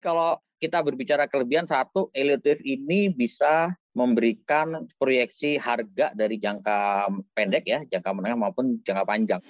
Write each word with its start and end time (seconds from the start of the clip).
Kalau 0.00 0.40
kita 0.56 0.80
berbicara 0.80 1.28
kelebihan 1.28 1.68
satu, 1.68 2.08
Elliott 2.16 2.40
Wave 2.40 2.64
ini 2.64 3.12
bisa 3.12 3.68
memberikan 3.92 4.88
proyeksi 4.96 5.60
harga 5.60 6.16
dari 6.16 6.40
jangka 6.40 7.04
pendek 7.36 7.64
ya, 7.68 7.84
jangka 7.84 8.16
menengah 8.16 8.48
maupun 8.48 8.80
jangka 8.80 9.04
panjang. 9.04 9.40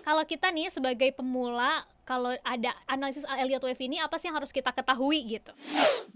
Kalau 0.00 0.24
kita 0.24 0.48
nih 0.48 0.72
sebagai 0.72 1.12
pemula, 1.12 1.84
kalau 2.08 2.32
ada 2.40 2.72
analisis 2.88 3.20
Elliott 3.36 3.60
Wave 3.60 3.84
ini 3.84 4.00
apa 4.00 4.16
sih 4.16 4.32
yang 4.32 4.40
harus 4.40 4.48
kita 4.48 4.72
ketahui 4.72 5.28
gitu? 5.28 5.52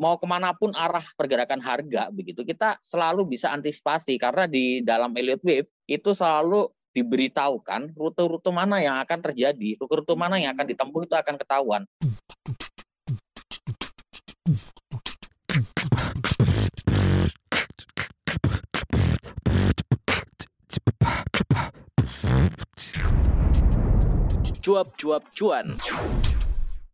Mau 0.01 0.17
ke 0.17 0.25
mana 0.25 0.57
pun 0.57 0.73
arah 0.73 1.05
pergerakan 1.21 1.61
harga 1.61 2.09
begitu, 2.09 2.49
kita 2.49 2.81
selalu 2.81 3.29
bisa 3.29 3.53
antisipasi 3.53 4.17
karena 4.17 4.49
di 4.49 4.81
dalam 4.81 5.13
Elliott 5.13 5.45
Wave 5.45 5.69
itu 5.85 6.17
selalu 6.17 6.73
diberitahukan 6.93 7.97
rute-rute 7.97 8.53
mana 8.53 8.81
yang 8.81 9.01
akan 9.01 9.21
terjadi, 9.21 9.81
rute-rute 9.81 10.13
mana 10.17 10.37
yang 10.37 10.53
akan 10.57 10.65
ditempuh 10.69 11.09
itu 11.09 11.17
akan 11.17 11.37
ketahuan. 11.41 11.83
Cuap-cuap 24.63 25.27
cuan. 25.35 25.75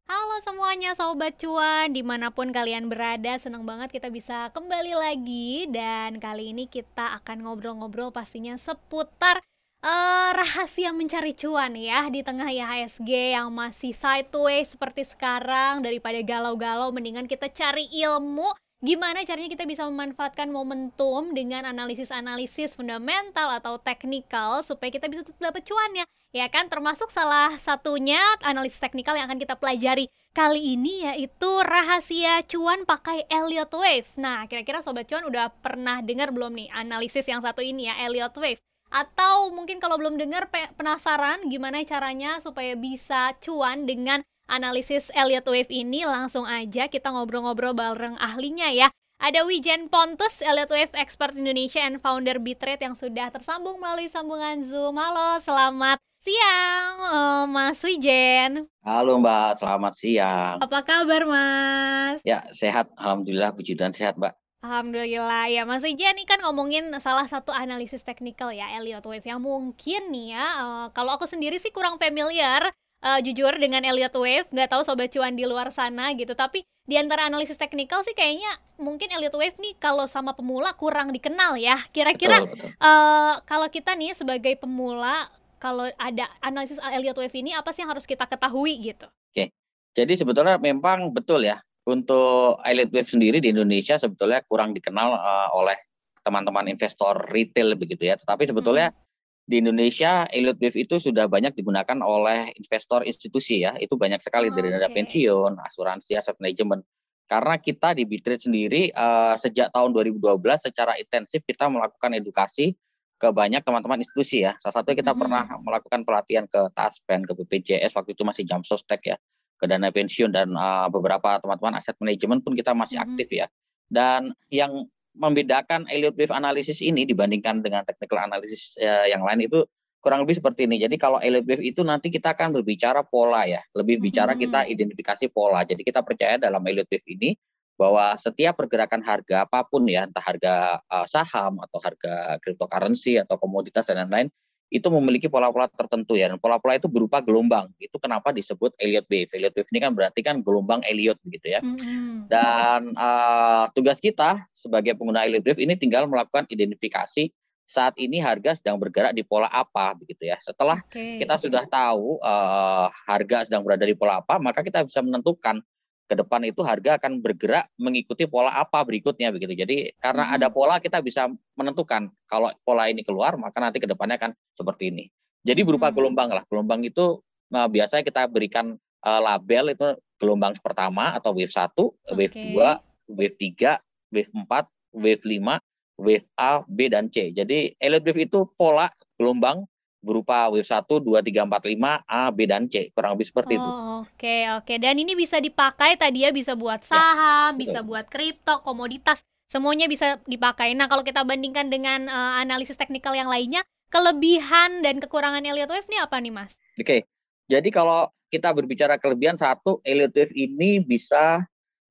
Halo 0.09 0.37
semuanya 0.41 0.97
Sobat 0.97 1.37
Cuan, 1.37 1.93
di 1.93 2.01
mana 2.01 2.33
pun 2.33 2.49
kalian 2.49 2.89
berada, 2.89 3.37
senang 3.37 3.69
banget 3.69 3.93
kita 3.93 4.09
bisa 4.09 4.49
kembali 4.57 4.97
lagi. 4.97 5.69
Dan 5.69 6.17
kali 6.17 6.57
ini 6.57 6.65
kita 6.65 7.19
akan 7.21 7.45
ngobrol-ngobrol 7.45 8.09
pastinya 8.09 8.57
seputar 8.57 9.45
uh, 9.85 10.31
rahasia 10.33 10.97
mencari 10.97 11.37
cuan 11.37 11.77
ya 11.77 12.09
Di 12.09 12.25
tengah 12.25 12.49
IHSG 12.49 13.37
yang 13.37 13.53
masih 13.53 13.93
sideways 13.93 14.73
seperti 14.73 15.05
sekarang. 15.05 15.85
Daripada 15.85 16.25
galau-galau, 16.25 16.89
mendingan 16.89 17.29
kita 17.29 17.53
cari 17.53 17.85
ilmu 17.91 18.57
Gimana 18.79 19.27
caranya 19.27 19.51
kita 19.51 19.67
bisa 19.67 19.83
memanfaatkan 19.91 20.55
momentum 20.55 21.35
dengan 21.35 21.67
analisis-analisis 21.67 22.79
fundamental 22.79 23.51
atau 23.59 23.75
teknikal 23.75 24.63
supaya 24.63 24.95
kita 24.95 25.11
bisa 25.11 25.27
tetap 25.27 25.51
dapat 25.51 25.67
cuannya 25.67 26.07
ya 26.31 26.47
kan 26.47 26.71
termasuk 26.71 27.11
salah 27.11 27.59
satunya 27.59 28.23
analisis 28.47 28.79
teknikal 28.79 29.19
yang 29.19 29.27
akan 29.27 29.43
kita 29.43 29.59
pelajari 29.59 30.07
kali 30.31 30.79
ini 30.79 31.11
yaitu 31.11 31.51
rahasia 31.67 32.47
cuan 32.47 32.87
pakai 32.87 33.27
Elliott 33.27 33.75
Wave. 33.75 34.07
Nah, 34.15 34.47
kira-kira 34.47 34.79
sobat 34.79 35.11
cuan 35.11 35.27
udah 35.27 35.51
pernah 35.59 35.99
dengar 35.99 36.31
belum 36.31 36.55
nih 36.55 36.71
analisis 36.71 37.27
yang 37.27 37.43
satu 37.43 37.59
ini 37.59 37.91
ya 37.91 37.99
Elliott 38.07 38.39
Wave? 38.39 38.63
Atau 38.95 39.51
mungkin 39.59 39.83
kalau 39.83 39.99
belum 39.99 40.23
dengar 40.23 40.47
penasaran 40.79 41.51
gimana 41.51 41.83
caranya 41.83 42.39
supaya 42.39 42.79
bisa 42.79 43.35
cuan 43.43 43.91
dengan 43.91 44.23
analisis 44.49 45.13
Elliott 45.13 45.45
Wave 45.45 45.69
ini 45.69 46.09
langsung 46.09 46.49
aja 46.49 46.89
kita 46.89 47.13
ngobrol-ngobrol 47.13 47.77
bareng 47.77 48.17
ahlinya 48.17 48.73
ya. 48.73 48.89
Ada 49.19 49.45
Wijen 49.45 49.93
Pontus, 49.93 50.41
Elliott 50.41 50.71
Wave 50.73 50.95
Expert 50.97 51.37
Indonesia 51.37 51.83
and 51.85 52.01
founder 52.01 52.39
Bitrate 52.41 52.87
yang 52.87 52.97
sudah 52.97 53.29
tersambung 53.29 53.77
melalui 53.77 54.09
sambungan 54.09 54.65
Zoom. 54.65 54.95
Halo, 54.97 55.43
selamat 55.43 55.99
siang 56.23 56.95
uh, 57.03 57.45
Mas 57.51 57.83
Wijen. 57.83 58.71
Halo 58.81 59.19
Mbak, 59.19 59.59
selamat 59.59 59.93
siang. 59.99 60.57
Apa 60.63 60.81
kabar 60.87 61.27
Mas? 61.27 62.23
Ya, 62.23 62.47
sehat. 62.55 62.89
Alhamdulillah, 62.95 63.53
puji 63.53 63.75
Tuhan 63.75 63.91
sehat 63.91 64.17
Mbak. 64.17 64.39
Alhamdulillah 64.59 65.47
ya 65.55 65.63
Mas 65.63 65.87
Wijen 65.87 66.19
ini 66.19 66.27
kan 66.27 66.43
ngomongin 66.43 66.91
salah 66.99 67.31
satu 67.31 67.55
analisis 67.55 68.03
teknikal 68.03 68.51
ya 68.51 68.67
Elliott 68.75 69.07
Wave 69.07 69.23
yang 69.23 69.39
mungkin 69.39 70.11
nih 70.11 70.35
ya 70.35 70.47
uh, 70.59 70.87
kalau 70.91 71.15
aku 71.15 71.31
sendiri 71.31 71.63
sih 71.63 71.71
kurang 71.71 71.95
familiar 71.95 72.67
uh, 73.05 73.21
jujur 73.23 73.55
dengan 73.59 73.85
Elliott 73.85 74.15
Wave 74.17 74.49
nggak 74.51 74.69
tahu 74.73 74.83
sobat 74.87 75.13
cuan 75.13 75.35
di 75.35 75.45
luar 75.45 75.71
sana 75.75 76.15
gitu 76.15 76.33
tapi 76.33 76.65
di 76.89 76.97
antara 76.97 77.29
analisis 77.29 77.61
teknikal 77.61 78.01
sih 78.01 78.17
kayaknya 78.17 78.49
mungkin 78.81 79.13
Elliott 79.13 79.37
Wave 79.37 79.59
nih 79.61 79.77
kalau 79.77 80.09
sama 80.09 80.33
pemula 80.33 80.73
kurang 80.79 81.13
dikenal 81.13 81.61
ya 81.61 81.77
kira-kira 81.93 82.49
uh, 82.81 83.41
kalau 83.45 83.69
kita 83.69 83.93
nih 83.93 84.17
sebagai 84.17 84.57
pemula 84.57 85.29
kalau 85.59 85.91
ada 85.99 86.31
analisis 86.41 86.79
Elliott 86.81 87.19
Wave 87.19 87.35
ini 87.35 87.53
apa 87.53 87.75
sih 87.75 87.83
yang 87.83 87.91
harus 87.91 88.07
kita 88.07 88.25
ketahui 88.25 88.79
gitu? 88.79 89.07
Oke. 89.35 89.51
Jadi 89.93 90.15
sebetulnya 90.15 90.57
memang 90.57 91.11
betul 91.11 91.45
ya. 91.45 91.59
Untuk 91.85 92.63
Elliott 92.63 92.95
Wave 92.95 93.11
sendiri 93.11 93.39
di 93.43 93.51
Indonesia 93.51 93.99
sebetulnya 93.99 94.41
kurang 94.47 94.73
dikenal 94.73 95.19
uh, 95.19 95.49
oleh 95.59 95.77
teman-teman 96.23 96.71
investor 96.71 97.19
retail 97.35 97.75
begitu 97.75 98.07
ya. 98.07 98.15
Tetapi 98.15 98.47
sebetulnya 98.47 98.95
hmm. 98.95 99.08
Di 99.49 99.65
Indonesia 99.65 100.29
Elliott 100.29 100.61
Wave 100.61 100.77
itu 100.85 101.01
sudah 101.01 101.25
banyak 101.25 101.57
digunakan 101.57 101.97
oleh 102.05 102.53
investor 102.61 103.01
institusi 103.09 103.65
ya. 103.65 103.73
Itu 103.81 103.97
banyak 103.97 104.21
sekali 104.21 104.53
oh, 104.53 104.55
dari 104.55 104.69
dana 104.69 104.93
okay. 104.93 105.01
pensiun, 105.01 105.57
asuransi, 105.57 106.21
aset 106.21 106.37
manajemen. 106.37 106.85
Karena 107.25 107.57
kita 107.57 107.97
di 107.97 108.05
Bitrate 108.05 108.45
sendiri 108.45 108.93
uh, 108.93 109.33
sejak 109.41 109.73
tahun 109.73 109.97
2012 109.97 110.21
secara 110.69 111.01
intensif 111.01 111.41
kita 111.49 111.65
melakukan 111.73 112.13
edukasi 112.21 112.77
ke 113.17 113.29
banyak 113.33 113.65
teman-teman 113.65 114.05
institusi 114.05 114.45
ya. 114.45 114.53
Salah 114.61 114.85
satu 114.85 114.93
kita 114.93 115.17
hmm. 115.17 115.21
pernah 115.21 115.43
melakukan 115.65 116.05
pelatihan 116.05 116.45
ke 116.45 116.69
Taspen, 116.77 117.25
ke 117.25 117.33
BPJS 117.33 117.97
waktu 117.97 118.13
itu 118.13 118.29
masih 118.29 118.45
jam 118.45 118.61
sostek 118.61 119.01
ya, 119.09 119.17
ke 119.57 119.65
dana 119.65 119.89
pensiun 119.89 120.29
dan 120.29 120.53
uh, 120.53 120.93
beberapa 120.93 121.41
teman-teman 121.41 121.81
aset 121.81 121.97
manajemen 122.05 122.45
pun 122.45 122.53
kita 122.53 122.77
masih 122.77 123.01
hmm. 123.01 123.07
aktif 123.17 123.29
ya. 123.33 123.49
Dan 123.89 124.37
yang 124.53 124.85
membedakan 125.19 125.91
Elliott 125.91 126.15
Wave 126.15 126.33
Analysis 126.33 126.79
ini 126.81 127.03
dibandingkan 127.03 127.61
dengan 127.61 127.83
technical 127.83 128.23
analysis 128.23 128.79
uh, 128.79 129.05
yang 129.11 129.27
lain 129.27 129.51
itu 129.51 129.67
kurang 129.99 130.23
lebih 130.23 130.39
seperti 130.39 130.71
ini. 130.71 130.79
Jadi 130.79 130.95
kalau 130.95 131.19
Elliott 131.19 131.45
Wave 131.45 131.65
itu 131.67 131.83
nanti 131.83 132.09
kita 132.09 132.39
akan 132.39 132.55
berbicara 132.55 133.03
pola 133.03 133.45
ya, 133.45 133.59
lebih 133.75 133.99
bicara 133.99 134.39
kita 134.39 134.65
hmm. 134.65 134.73
identifikasi 134.73 135.27
pola. 135.35 135.67
Jadi 135.67 135.83
kita 135.83 136.07
percaya 136.07 136.39
dalam 136.39 136.63
Elliott 136.63 136.89
Wave 136.89 137.09
ini 137.11 137.35
bahwa 137.79 138.15
setiap 138.19 138.59
pergerakan 138.59 139.03
harga 139.07 139.47
apa 139.47 139.63
pun 139.67 139.87
ya, 139.87 140.07
entah 140.07 140.23
harga 140.23 140.83
uh, 140.87 141.07
saham 141.07 141.63
atau 141.63 141.79
harga 141.79 142.39
cryptocurrency 142.43 143.23
atau 143.23 143.39
komoditas 143.39 143.87
dan 143.87 144.07
lain-lain, 144.07 144.31
itu 144.69 144.85
memiliki 144.93 145.33
pola-pola 145.33 145.69
tertentu 145.73 146.15
ya. 146.17 146.29
Dan 146.29 146.37
pola-pola 146.37 146.77
itu 146.77 146.89
berupa 146.89 147.25
gelombang. 147.25 147.73
Itu 147.81 147.97
kenapa 147.97 148.33
disebut 148.33 148.77
Elliott 148.77 149.09
wave. 149.09 149.33
Elliott 149.33 149.57
wave 149.57 149.71
ini 149.73 149.81
kan 149.81 149.93
berarti 149.97 150.21
kan 150.21 150.45
gelombang 150.45 150.85
Elliott 150.85 151.17
begitu 151.25 151.57
ya. 151.57 151.61
Mm-hmm. 151.65 152.29
Dan 152.29 152.93
uh, 152.95 153.73
tugas 153.73 153.99
kita 153.99 154.45
sebagai 154.53 154.93
pengguna 154.97 155.25
Elliott 155.25 155.45
wave 155.49 155.61
ini 155.65 155.75
tinggal 155.81 156.05
melakukan 156.05 156.45
identifikasi 156.53 157.33
saat 157.69 157.93
ini 158.01 158.17
harga 158.17 158.57
sedang 158.57 158.81
bergerak 158.81 159.13
di 159.13 159.21
pola 159.25 159.49
apa 159.53 159.93
begitu 159.97 160.25
ya. 160.29 160.41
Setelah 160.41 160.81
okay. 160.89 161.21
kita 161.21 161.37
sudah 161.37 161.65
tahu 161.69 162.17
uh, 162.25 162.89
harga 163.05 163.45
sedang 163.45 163.61
berada 163.61 163.85
di 163.85 163.93
pola 163.93 164.25
apa, 164.25 164.41
maka 164.41 164.65
kita 164.65 164.85
bisa 164.89 165.05
menentukan 165.05 165.61
ke 166.09 166.17
depan 166.17 166.41
itu 166.49 166.65
harga 166.65 166.97
akan 166.97 167.21
bergerak 167.21 167.69
mengikuti 167.77 168.25
pola 168.25 168.57
apa 168.57 168.81
berikutnya 168.81 169.29
begitu. 169.29 169.53
Jadi 169.53 169.93
karena 170.01 170.25
hmm. 170.25 170.35
ada 170.41 170.49
pola 170.49 170.81
kita 170.81 171.05
bisa 171.05 171.29
menentukan 171.53 172.09
kalau 172.25 172.49
pola 172.65 172.89
ini 172.89 173.05
keluar 173.05 173.37
maka 173.37 173.61
nanti 173.61 173.77
ke 173.77 173.85
depannya 173.85 174.17
akan 174.17 174.33
seperti 174.57 174.89
ini. 174.89 175.05
Jadi 175.45 175.61
berupa 175.69 175.93
hmm. 175.93 175.97
gelombang 176.01 176.29
lah. 176.33 176.43
Gelombang 176.49 176.81
itu 176.83 177.21
nah, 177.53 177.69
biasanya 177.69 178.03
kita 178.09 178.25
berikan 178.33 178.81
uh, 179.05 179.21
label 179.21 179.77
itu 179.77 179.89
gelombang 180.19 180.57
pertama 180.59 181.15
atau 181.15 181.31
wave 181.37 181.53
1, 181.53 181.71
okay. 181.77 182.17
wave 182.17 182.35
2, 182.35 183.15
wave 183.15 183.37
3, 183.37 183.79
wave 184.11 184.31
4, 184.33 184.99
wave 184.99 185.23
5, 185.23 186.03
wave 186.03 186.27
A, 186.41 186.51
B 186.67 186.79
dan 186.91 187.07
C. 187.13 187.31
Jadi 187.31 187.77
elite 187.79 188.07
wave 188.09 188.23
itu 188.27 188.49
pola 188.57 188.89
gelombang 189.21 189.69
berupa 189.99 190.47
wave 190.49 190.67
1, 190.67 190.87
2, 190.87 191.21
3, 191.21 191.43
4, 191.45 191.75
5, 191.75 192.07
A, 192.07 192.23
B, 192.31 192.39
dan 192.47 192.71
C. 192.71 192.91
Kurang 192.95 193.19
lebih 193.19 193.29
seperti 193.29 193.59
oh, 193.59 193.61
itu. 193.61 193.71
Oke, 193.71 193.83
okay, 194.15 194.43
oke. 194.55 194.65
Okay. 194.65 194.77
Dan 194.79 194.95
ini 195.03 195.19
bisa 195.19 195.43
dipakai 195.43 195.99
tadi 195.99 196.23
ya, 196.23 196.31
bisa 196.31 196.55
buat 196.55 196.87
ya, 196.87 196.95
saham, 196.95 197.59
ya, 197.59 197.59
bisa 197.59 197.79
buat 197.83 198.07
kripto, 198.07 198.63
komoditas. 198.63 199.23
Semuanya 199.49 199.89
bisa 199.91 200.21
dipakai. 200.29 200.77
Nah, 200.77 200.87
kalau 200.87 201.03
kita 201.03 201.25
bandingkan 201.25 201.73
dengan 201.73 202.07
uh, 202.07 202.39
analisis 202.39 202.79
teknikal 202.79 203.17
yang 203.17 203.33
lainnya, 203.33 203.65
kelebihan 203.89 204.85
dan 204.85 205.01
kekurangan 205.01 205.43
Elliott 205.43 205.73
Wave 205.73 205.89
ini 205.89 205.99
apa 205.99 206.17
nih, 206.21 206.33
Mas? 206.33 206.53
Oke. 206.79 206.85
Okay. 206.85 207.01
Jadi 207.49 207.73
kalau 207.73 208.13
kita 208.29 208.53
berbicara 208.53 209.01
kelebihan, 209.01 209.41
satu, 209.41 209.81
Elliott 209.83 210.13
Wave 210.13 210.37
ini 210.37 210.85
bisa 210.85 211.43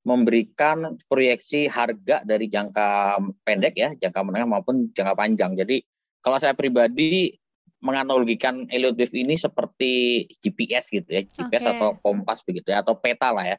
memberikan 0.07 0.95
proyeksi 1.11 1.67
harga 1.67 2.23
dari 2.23 2.47
jangka 2.47 3.19
pendek 3.43 3.75
ya, 3.75 3.91
jangka 3.99 4.23
menengah 4.23 4.47
maupun 4.47 4.87
jangka 4.95 5.19
panjang. 5.19 5.51
Jadi 5.59 5.83
kalau 6.23 6.39
saya 6.39 6.55
pribadi 6.55 7.35
menganalogikan 7.87 8.67
Elliott 8.67 8.99
Wave 8.99 9.15
ini 9.15 9.39
seperti 9.39 10.27
GPS 10.43 10.91
gitu 10.91 11.07
ya, 11.07 11.23
GPS 11.23 11.63
okay. 11.63 11.73
atau 11.79 11.89
kompas 12.03 12.43
begitu 12.43 12.75
ya, 12.75 12.83
atau 12.83 12.99
peta 12.99 13.31
lah 13.31 13.55
ya. 13.55 13.57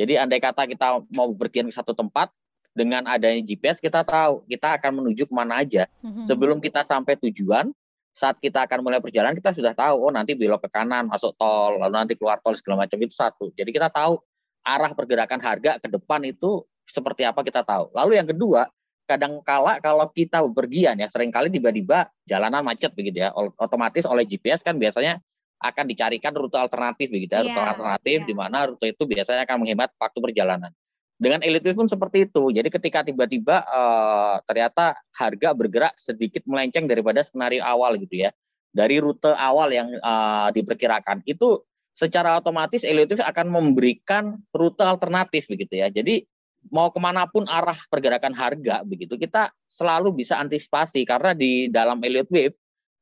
Jadi 0.00 0.16
andai 0.16 0.40
kata 0.40 0.64
kita 0.64 1.04
mau 1.12 1.28
berpergian 1.36 1.68
ke 1.68 1.74
satu 1.76 1.92
tempat, 1.92 2.32
dengan 2.76 3.08
adanya 3.08 3.40
GPS 3.40 3.80
kita 3.80 4.04
tahu 4.04 4.44
kita 4.44 4.76
akan 4.76 5.00
menuju 5.00 5.24
ke 5.24 5.32
mana 5.32 5.64
aja. 5.64 5.88
Mm-hmm. 6.04 6.28
Sebelum 6.28 6.60
kita 6.60 6.84
sampai 6.84 7.16
tujuan, 7.24 7.72
saat 8.12 8.36
kita 8.36 8.68
akan 8.68 8.84
mulai 8.84 9.00
perjalanan 9.00 9.32
kita 9.32 9.56
sudah 9.56 9.72
tahu, 9.72 10.08
oh 10.08 10.12
nanti 10.12 10.36
belok 10.36 10.68
ke 10.68 10.76
kanan, 10.76 11.08
masuk 11.08 11.32
tol, 11.40 11.80
lalu 11.80 11.96
nanti 11.96 12.12
keluar 12.20 12.36
tol 12.44 12.52
segala 12.52 12.84
macam 12.84 13.00
itu 13.00 13.16
satu. 13.16 13.48
Jadi 13.56 13.72
kita 13.72 13.88
tahu 13.88 14.20
arah 14.60 14.92
pergerakan 14.92 15.40
harga 15.40 15.80
ke 15.80 15.88
depan 15.88 16.20
itu 16.28 16.60
seperti 16.84 17.24
apa 17.24 17.40
kita 17.40 17.64
tahu. 17.64 17.88
Lalu 17.96 18.20
yang 18.20 18.28
kedua, 18.28 18.68
kadang 19.06 19.38
kala 19.46 19.78
kalau 19.78 20.10
kita 20.10 20.42
bepergian 20.50 20.98
ya 20.98 21.06
sering 21.06 21.30
kali 21.30 21.48
tiba-tiba 21.48 22.10
jalanan 22.26 22.66
macet 22.66 22.90
begitu 22.92 23.22
ya 23.22 23.30
otomatis 23.34 24.02
oleh 24.04 24.26
GPS 24.26 24.66
kan 24.66 24.74
biasanya 24.76 25.22
akan 25.62 25.84
dicarikan 25.88 26.36
rute 26.36 26.58
alternatif 26.58 27.08
begitu 27.08 27.32
ya, 27.32 27.40
yeah, 27.40 27.48
rute 27.48 27.62
alternatif 27.64 28.18
yeah. 28.22 28.28
di 28.28 28.34
mana 28.36 28.58
rute 28.68 28.86
itu 28.92 29.02
biasanya 29.08 29.48
akan 29.48 29.56
menghemat 29.64 29.90
waktu 29.96 30.18
perjalanan. 30.20 30.72
dengan 31.16 31.40
wave 31.40 31.72
pun 31.72 31.88
seperti 31.88 32.28
itu. 32.28 32.52
Jadi 32.52 32.68
ketika 32.68 33.00
tiba-tiba 33.00 33.64
uh, 33.64 34.36
ternyata 34.44 35.00
harga 35.16 35.56
bergerak 35.56 35.96
sedikit 35.96 36.44
melenceng 36.44 36.84
daripada 36.84 37.24
skenario 37.24 37.64
awal 37.64 37.96
gitu 37.96 38.28
ya, 38.28 38.36
dari 38.68 39.00
rute 39.00 39.32
awal 39.32 39.72
yang 39.72 39.88
uh, 40.04 40.52
diperkirakan 40.52 41.24
itu 41.24 41.64
secara 41.96 42.36
otomatis 42.36 42.84
wave 42.84 43.16
akan 43.16 43.48
memberikan 43.48 44.36
rute 44.52 44.84
alternatif 44.84 45.48
begitu 45.48 45.80
ya. 45.80 45.88
Jadi 45.88 46.28
mau 46.70 46.90
ke 46.90 46.98
mana 46.98 47.26
pun 47.28 47.46
arah 47.46 47.76
pergerakan 47.90 48.34
harga 48.34 48.82
begitu 48.82 49.14
kita 49.18 49.50
selalu 49.66 50.12
bisa 50.14 50.38
antisipasi 50.38 51.06
karena 51.06 51.32
di 51.32 51.70
dalam 51.70 52.00
elite 52.02 52.30
wave 52.30 52.56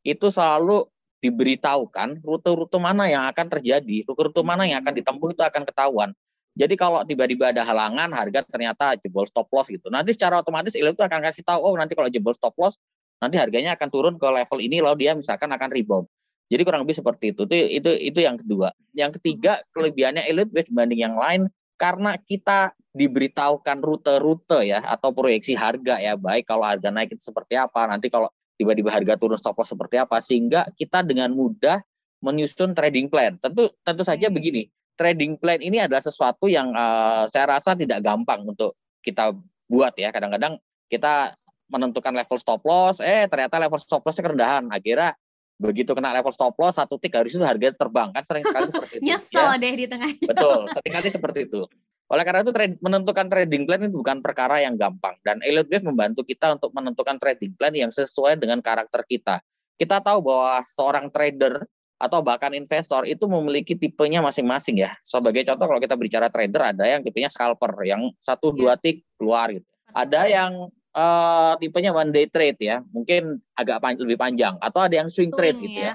itu 0.05 0.29
selalu 0.29 0.85
diberitahukan 1.25 2.21
rute-rute 2.21 2.77
mana 2.77 3.09
yang 3.09 3.25
akan 3.25 3.49
terjadi, 3.49 4.05
rute-rute 4.05 4.45
mana 4.45 4.69
yang 4.69 4.85
akan 4.85 4.93
ditempuh 4.93 5.33
itu 5.33 5.41
akan 5.41 5.65
ketahuan. 5.65 6.13
Jadi 6.55 6.77
kalau 6.77 7.01
tiba-tiba 7.03 7.51
ada 7.51 7.65
halangan, 7.65 8.13
harga 8.13 8.45
ternyata 8.47 8.95
jebol 9.01 9.25
stop 9.25 9.49
loss 9.49 9.73
gitu. 9.73 9.89
Nanti 9.89 10.13
secara 10.13 10.45
otomatis 10.45 10.77
elite 10.77 11.01
itu 11.01 11.05
akan 11.09 11.25
kasih 11.25 11.43
tahu, 11.43 11.65
oh 11.65 11.75
nanti 11.81 11.97
kalau 11.97 12.13
jebol 12.13 12.37
stop 12.37 12.53
loss, 12.61 12.77
nanti 13.19 13.41
harganya 13.41 13.75
akan 13.75 13.89
turun 13.89 14.15
ke 14.21 14.29
level 14.29 14.59
ini, 14.61 14.85
lalu 14.85 15.09
dia 15.09 15.17
misalkan 15.17 15.49
akan 15.49 15.73
rebound. 15.73 16.07
Jadi 16.53 16.63
kurang 16.63 16.85
lebih 16.85 17.01
seperti 17.01 17.33
itu. 17.33 17.49
Itu 17.49 17.57
itu, 17.57 17.91
itu 18.13 18.19
yang 18.21 18.37
kedua. 18.37 18.69
Yang 18.93 19.19
ketiga 19.19 19.65
kelebihannya 19.73 20.29
elite 20.29 20.53
dibanding 20.53 21.01
yang 21.01 21.17
lain 21.17 21.49
karena 21.75 22.17
kita 22.19 22.73
diberitahukan 22.95 23.83
rute-rute 23.83 24.71
ya 24.71 24.79
atau 24.81 25.11
proyeksi 25.11 25.59
harga 25.59 25.99
ya 25.99 26.15
baik 26.15 26.47
kalau 26.47 26.63
harga 26.63 26.95
naik 26.95 27.19
itu 27.19 27.27
seperti 27.27 27.59
apa 27.59 27.91
nanti 27.91 28.07
kalau 28.07 28.31
tiba-tiba 28.55 28.95
harga 28.95 29.19
turun 29.19 29.35
stop 29.35 29.59
loss 29.59 29.75
seperti 29.75 29.99
apa 29.99 30.23
sehingga 30.23 30.71
kita 30.79 31.03
dengan 31.03 31.35
mudah 31.35 31.83
menyusun 32.23 32.73
trading 32.73 33.11
plan. 33.13 33.37
Tentu 33.37 33.69
tentu 33.85 34.03
saja 34.07 34.31
begini 34.31 34.71
trading 34.95 35.37
plan 35.37 35.59
ini 35.59 35.83
adalah 35.83 36.01
sesuatu 36.01 36.47
yang 36.47 36.71
uh, 36.73 37.27
saya 37.27 37.59
rasa 37.59 37.75
tidak 37.75 38.01
gampang 38.01 38.47
untuk 38.47 38.79
kita 39.03 39.35
buat 39.67 39.93
ya. 39.99 40.15
Kadang-kadang 40.15 40.63
kita 40.87 41.35
menentukan 41.67 42.15
level 42.15 42.39
stop 42.39 42.63
loss 42.63 43.03
eh 43.03 43.27
ternyata 43.27 43.59
level 43.59 43.81
stop 43.83 44.07
lossnya 44.07 44.25
kerendahan. 44.25 44.65
Akhirnya 44.71 45.19
begitu 45.55 45.95
kena 45.95 46.11
level 46.11 46.35
stop 46.35 46.59
loss 46.59 46.77
satu 46.77 46.99
tick 46.99 47.15
harus 47.15 47.31
itu 47.31 47.43
harga 47.43 47.75
terbang 47.75 48.11
kan 48.11 48.23
sering 48.27 48.45
sekali 48.45 48.67
seperti 48.67 48.95
itu 48.99 49.05
nyesel 49.07 49.49
ya. 49.55 49.63
deh 49.63 49.73
di 49.79 49.87
tengah 49.87 50.11
betul 50.19 50.59
sering 50.75 50.93
kali 50.99 51.09
seperti 51.11 51.41
itu 51.47 51.63
oleh 52.05 52.21
karena 52.21 52.45
itu 52.45 52.53
menentukan 52.85 53.27
trading 53.33 53.65
plan 53.65 53.81
itu 53.81 53.97
bukan 53.97 54.21
perkara 54.21 54.61
yang 54.61 54.77
gampang 54.77 55.17
dan 55.25 55.41
Elliott 55.41 55.73
Wave 55.73 55.89
membantu 55.89 56.21
kita 56.21 56.53
untuk 56.53 56.71
menentukan 56.77 57.17
trading 57.17 57.57
plan 57.57 57.73
yang 57.73 57.89
sesuai 57.89 58.37
dengan 58.37 58.61
karakter 58.61 59.09
kita. 59.09 59.41
Kita 59.81 60.05
tahu 60.05 60.21
bahwa 60.21 60.61
seorang 60.69 61.09
trader 61.09 61.65
atau 61.97 62.21
bahkan 62.21 62.53
investor 62.53 63.09
itu 63.09 63.25
memiliki 63.25 63.73
tipenya 63.73 64.21
masing-masing 64.21 64.85
ya. 64.85 64.93
Sebagai 65.01 65.49
contoh 65.49 65.65
kalau 65.65 65.81
kita 65.81 65.97
bicara 65.97 66.29
trader 66.29 66.77
ada 66.77 66.85
yang 66.85 67.01
tipenya 67.01 67.33
scalper 67.33 67.73
yang 67.89 68.13
satu 68.21 68.53
iya. 68.53 68.57
dua 68.61 68.73
tick 68.77 69.01
keluar 69.17 69.49
gitu. 69.49 69.65
Ada 69.97 70.29
yang 70.29 70.69
uh, 70.95 71.53
tipenya 71.59 71.91
one 71.91 72.15
day 72.15 72.31
trade 72.31 72.59
ya, 72.63 72.81
mungkin 72.95 73.43
agak 73.59 73.83
pan 73.83 73.99
lebih 73.99 74.17
panjang 74.17 74.55
atau 74.63 74.87
ada 74.87 74.95
yang 74.95 75.11
swing, 75.11 75.29
swing 75.29 75.37
trade 75.37 75.59
gitu 75.61 75.81
ya. 75.85 75.93
ya. 75.93 75.95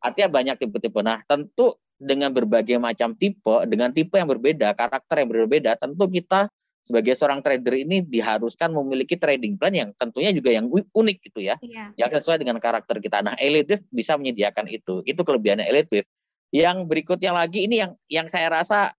Artinya 0.00 0.28
banyak 0.32 0.56
tipe-tipe. 0.58 1.00
Nah, 1.04 1.20
tentu 1.28 1.76
dengan 2.00 2.32
berbagai 2.32 2.80
macam 2.80 3.12
tipe, 3.12 3.68
dengan 3.68 3.92
tipe 3.92 4.16
yang 4.16 4.26
berbeda, 4.26 4.72
karakter 4.72 5.20
yang 5.20 5.28
berbeda, 5.28 5.76
tentu 5.76 6.08
kita 6.08 6.48
sebagai 6.80 7.12
seorang 7.12 7.44
trader 7.44 7.76
ini 7.76 8.00
diharuskan 8.00 8.72
memiliki 8.72 9.20
trading 9.20 9.60
plan 9.60 9.70
yang 9.70 9.92
tentunya 9.94 10.32
juga 10.32 10.50
yang 10.50 10.66
unik 10.72 11.18
gitu 11.28 11.44
ya, 11.44 11.60
iya. 11.60 11.92
yang 11.94 12.08
sesuai 12.08 12.40
dengan 12.40 12.56
karakter 12.56 12.98
kita. 12.98 13.20
Nah, 13.20 13.36
Elite 13.36 13.84
bisa 13.92 14.16
menyediakan 14.16 14.66
itu. 14.72 15.04
Itu 15.04 15.20
kelebihannya 15.22 15.68
Elite 15.68 15.90
Wave. 15.92 16.08
Yang 16.50 16.76
berikutnya 16.90 17.30
lagi 17.30 17.68
ini 17.68 17.78
yang 17.78 17.92
yang 18.10 18.26
saya 18.26 18.50
rasa 18.50 18.90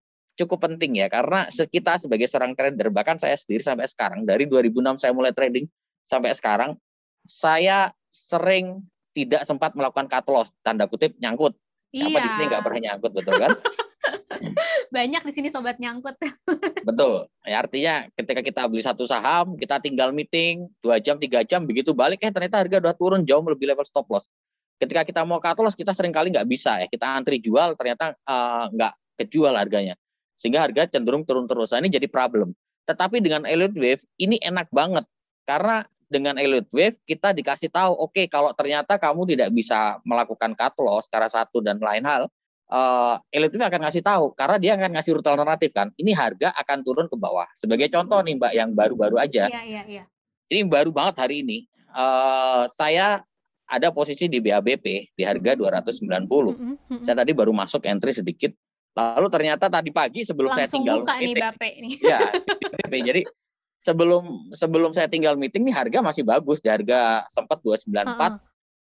cukup 0.45 0.65
penting 0.65 0.97
ya 0.99 1.07
karena 1.07 1.45
kita 1.49 2.01
sebagai 2.01 2.27
seorang 2.27 2.57
trader 2.57 2.89
bahkan 2.89 3.17
saya 3.21 3.38
sendiri 3.38 3.61
sampai 3.61 3.85
sekarang 3.88 4.25
dari 4.25 4.49
2006 4.49 5.01
saya 5.01 5.13
mulai 5.13 5.31
trading 5.31 5.69
sampai 6.03 6.33
sekarang 6.33 6.75
saya 7.29 7.93
sering 8.09 8.81
tidak 9.11 9.45
sempat 9.45 9.77
melakukan 9.77 10.09
cut 10.09 10.25
loss 10.31 10.49
tanda 10.65 10.89
kutip 10.89 11.13
nyangkut 11.21 11.53
iya. 11.91 12.23
di 12.23 12.29
sini 12.31 12.43
nggak 12.47 12.63
pernah 12.63 12.79
nyangkut, 12.79 13.11
betul 13.11 13.35
kan? 13.38 13.51
Banyak 14.95 15.21
di 15.27 15.33
sini 15.35 15.47
sobat 15.51 15.77
nyangkut. 15.77 16.15
betul. 16.89 17.29
Ya, 17.45 17.61
artinya 17.61 18.07
ketika 18.15 18.41
kita 18.41 18.61
beli 18.67 18.83
satu 18.83 19.05
saham, 19.05 19.55
kita 19.59 19.79
tinggal 19.83 20.15
meeting 20.15 20.71
dua 20.81 20.97
jam, 20.97 21.19
tiga 21.19 21.43
jam, 21.45 21.67
begitu 21.67 21.93
balik, 21.93 22.23
eh 22.23 22.31
ternyata 22.31 22.63
harga 22.63 22.77
udah 22.81 22.95
turun 22.95 23.21
jauh 23.27 23.43
lebih 23.43 23.69
level 23.69 23.85
stop 23.85 24.07
loss. 24.09 24.25
Ketika 24.81 25.05
kita 25.05 25.21
mau 25.27 25.38
cut 25.38 25.59
loss, 25.61 25.77
kita 25.77 25.93
sering 25.93 26.09
kali 26.09 26.33
nggak 26.33 26.47
bisa 26.49 26.81
ya. 26.81 26.88
Kita 26.89 27.13
antri 27.13 27.38
jual, 27.38 27.77
ternyata 27.77 28.17
uh, 28.25 28.65
nggak 28.73 28.93
kejual 29.21 29.53
harganya. 29.53 29.93
Sehingga 30.41 30.65
harga 30.65 30.89
cenderung 30.89 31.21
turun 31.21 31.45
terus. 31.45 31.69
Nah, 31.69 31.85
ini 31.85 31.93
jadi 31.93 32.09
problem. 32.09 32.57
Tetapi 32.89 33.21
dengan 33.21 33.45
Elliott 33.45 33.77
Wave, 33.77 34.01
ini 34.17 34.41
enak 34.41 34.73
banget. 34.73 35.05
Karena 35.45 35.85
dengan 36.11 36.35
elite 36.35 36.67
wave 36.75 36.99
kita 37.07 37.31
dikasih 37.31 37.71
tahu 37.71 37.95
oke 37.95 38.11
okay, 38.11 38.25
kalau 38.27 38.51
ternyata 38.51 38.99
kamu 38.99 39.23
tidak 39.31 39.49
bisa 39.55 40.03
melakukan 40.03 40.51
cut 40.59 40.75
loss 40.83 41.07
secara 41.07 41.31
satu 41.31 41.63
dan 41.63 41.79
lain 41.79 42.03
hal 42.03 42.27
uh, 42.67 43.15
elite 43.31 43.55
wave 43.55 43.71
akan 43.71 43.88
ngasih 43.88 44.03
tahu 44.03 44.35
karena 44.35 44.59
dia 44.59 44.71
akan 44.75 44.91
ngasih 44.99 45.11
rute 45.15 45.31
alternatif 45.31 45.71
kan 45.71 45.88
ini 45.95 46.11
harga 46.11 46.51
akan 46.59 46.83
turun 46.83 47.07
ke 47.07 47.15
bawah 47.15 47.47
sebagai 47.55 47.88
contoh 47.88 48.19
nih 48.27 48.35
mbak 48.35 48.51
yang 48.51 48.75
baru-baru 48.75 49.23
aja 49.23 49.47
iya, 49.47 49.63
iya, 49.63 49.81
iya. 49.88 50.03
ini 50.51 50.67
baru 50.67 50.91
banget 50.91 51.23
hari 51.23 51.47
ini 51.47 51.71
uh, 51.95 52.67
saya 52.67 53.23
ada 53.71 53.88
posisi 53.95 54.27
di 54.27 54.43
BABP 54.43 55.15
di 55.15 55.23
harga 55.23 55.55
290 55.55 56.03
mm 56.03 56.27
-hmm. 56.27 57.01
saya 57.07 57.23
tadi 57.23 57.31
baru 57.31 57.55
masuk 57.55 57.88
entry 57.88 58.11
sedikit 58.11 58.51
lalu 58.91 59.27
ternyata 59.31 59.65
tadi 59.71 59.89
pagi 59.95 60.27
sebelum 60.27 60.51
Langsung 60.51 60.59
saya 60.59 60.67
tinggal 60.67 60.97
buka 61.03 61.15
nih 61.19 61.35
BAP 61.39 61.63
nih. 61.63 61.93
ya 62.11 62.19
jadi 62.91 63.21
sebelum 63.81 64.53
sebelum 64.53 64.91
saya 64.93 65.09
tinggal 65.09 65.35
meeting 65.35 65.65
nih 65.65 65.75
harga 65.75 65.99
masih 66.05 66.23
bagus, 66.25 66.61
di 66.61 66.69
harga 66.69 67.25
sempat 67.33 67.59
294 67.65 67.88
uh 67.88 68.13
-uh. 68.13 68.33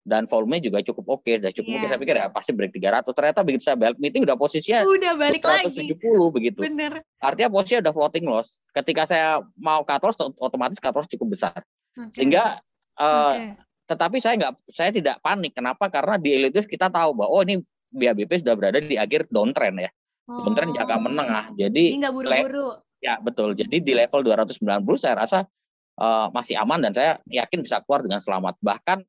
dan 0.05 0.29
volume 0.29 0.61
juga 0.61 0.83
cukup 0.85 1.19
oke, 1.19 1.25
okay, 1.25 1.41
sudah 1.41 1.53
cukup 1.55 1.69
yeah. 1.69 1.75
oke. 1.75 1.81
Okay. 1.81 1.89
Saya 1.89 1.99
pikir 2.01 2.15
ya 2.19 2.27
pasti 2.29 2.51
break 2.53 2.71
300. 2.75 3.09
Ternyata 3.09 3.39
begitu 3.41 3.63
saya 3.65 3.77
balik 3.79 3.99
meeting 3.99 4.21
udah 4.27 4.37
posisinya 4.37 4.79
udah 4.85 5.13
balik 5.17 5.41
170 5.41 5.89
lagi. 5.89 6.29
begitu. 6.35 6.59
Bener. 6.61 6.93
Artinya 7.17 7.49
posisinya 7.49 7.89
udah 7.89 7.93
floating 7.93 8.25
loss. 8.29 8.61
Ketika 8.71 9.03
saya 9.09 9.41
mau 9.57 9.81
cut 9.81 10.01
loss 10.05 10.17
otomatis 10.19 10.77
cut 10.77 10.93
loss 10.93 11.09
cukup 11.09 11.33
besar. 11.33 11.57
Okay. 11.97 12.13
Sehingga 12.13 12.61
uh, 12.99 13.33
okay. 13.33 13.57
tetapi 13.89 14.17
saya 14.21 14.33
nggak 14.37 14.53
saya 14.69 14.91
tidak 14.93 15.17
panik. 15.25 15.57
Kenapa? 15.57 15.89
Karena 15.89 16.21
di 16.21 16.29
Elite 16.37 16.61
kita 16.69 16.91
tahu 16.93 17.17
bahwa 17.17 17.33
oh 17.33 17.41
ini 17.41 17.63
BABP 17.93 18.41
sudah 18.41 18.57
berada 18.57 18.81
di 18.81 18.97
akhir 18.97 19.29
downtrend 19.29 19.85
ya. 19.85 19.91
Oh. 20.27 20.49
Downtrend 20.49 20.73
jangka 20.73 20.97
menengah. 20.97 21.45
Jadi 21.55 22.01
nggak 22.01 22.13
buru-buru 22.13 22.83
Ya, 23.03 23.19
betul. 23.19 23.51
Jadi 23.51 23.83
di 23.83 23.91
level 23.91 24.23
290 24.23 24.63
saya 24.95 25.19
rasa 25.19 25.43
uh, 25.99 26.31
masih 26.31 26.55
aman 26.55 26.79
dan 26.79 26.95
saya 26.95 27.19
yakin 27.27 27.59
bisa 27.59 27.83
keluar 27.83 27.99
dengan 27.99 28.23
selamat. 28.23 28.55
Bahkan 28.63 29.03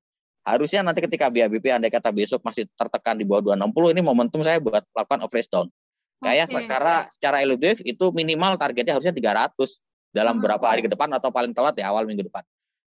harusnya 0.44 0.82
nanti 0.82 1.00
ketika 1.06 1.30
BABP 1.30 1.70
andai 1.70 1.94
kata 1.94 2.10
besok 2.10 2.42
masih 2.42 2.66
tertekan 2.74 3.14
di 3.14 3.22
bawah 3.22 3.54
260 3.54 3.94
ini 3.94 4.00
momentum 4.02 4.42
saya 4.42 4.58
buat 4.58 4.82
melakukan 4.90 5.20
overage 5.22 5.46
down. 5.46 5.70
Kayak 6.20 6.50
okay. 6.50 6.54
secara 6.58 6.94
secara 7.06 7.36
iludif 7.46 7.78
itu 7.86 8.10
minimal 8.10 8.58
targetnya 8.58 8.98
harusnya 8.98 9.14
300 9.14 9.54
dalam 10.10 10.38
uh 10.38 10.38
beberapa 10.42 10.66
hari 10.66 10.82
ke 10.82 10.90
depan 10.90 11.10
atau 11.14 11.30
paling 11.30 11.54
telat 11.54 11.78
ya 11.78 11.94
awal 11.94 12.02
minggu 12.02 12.26
depan. 12.26 12.42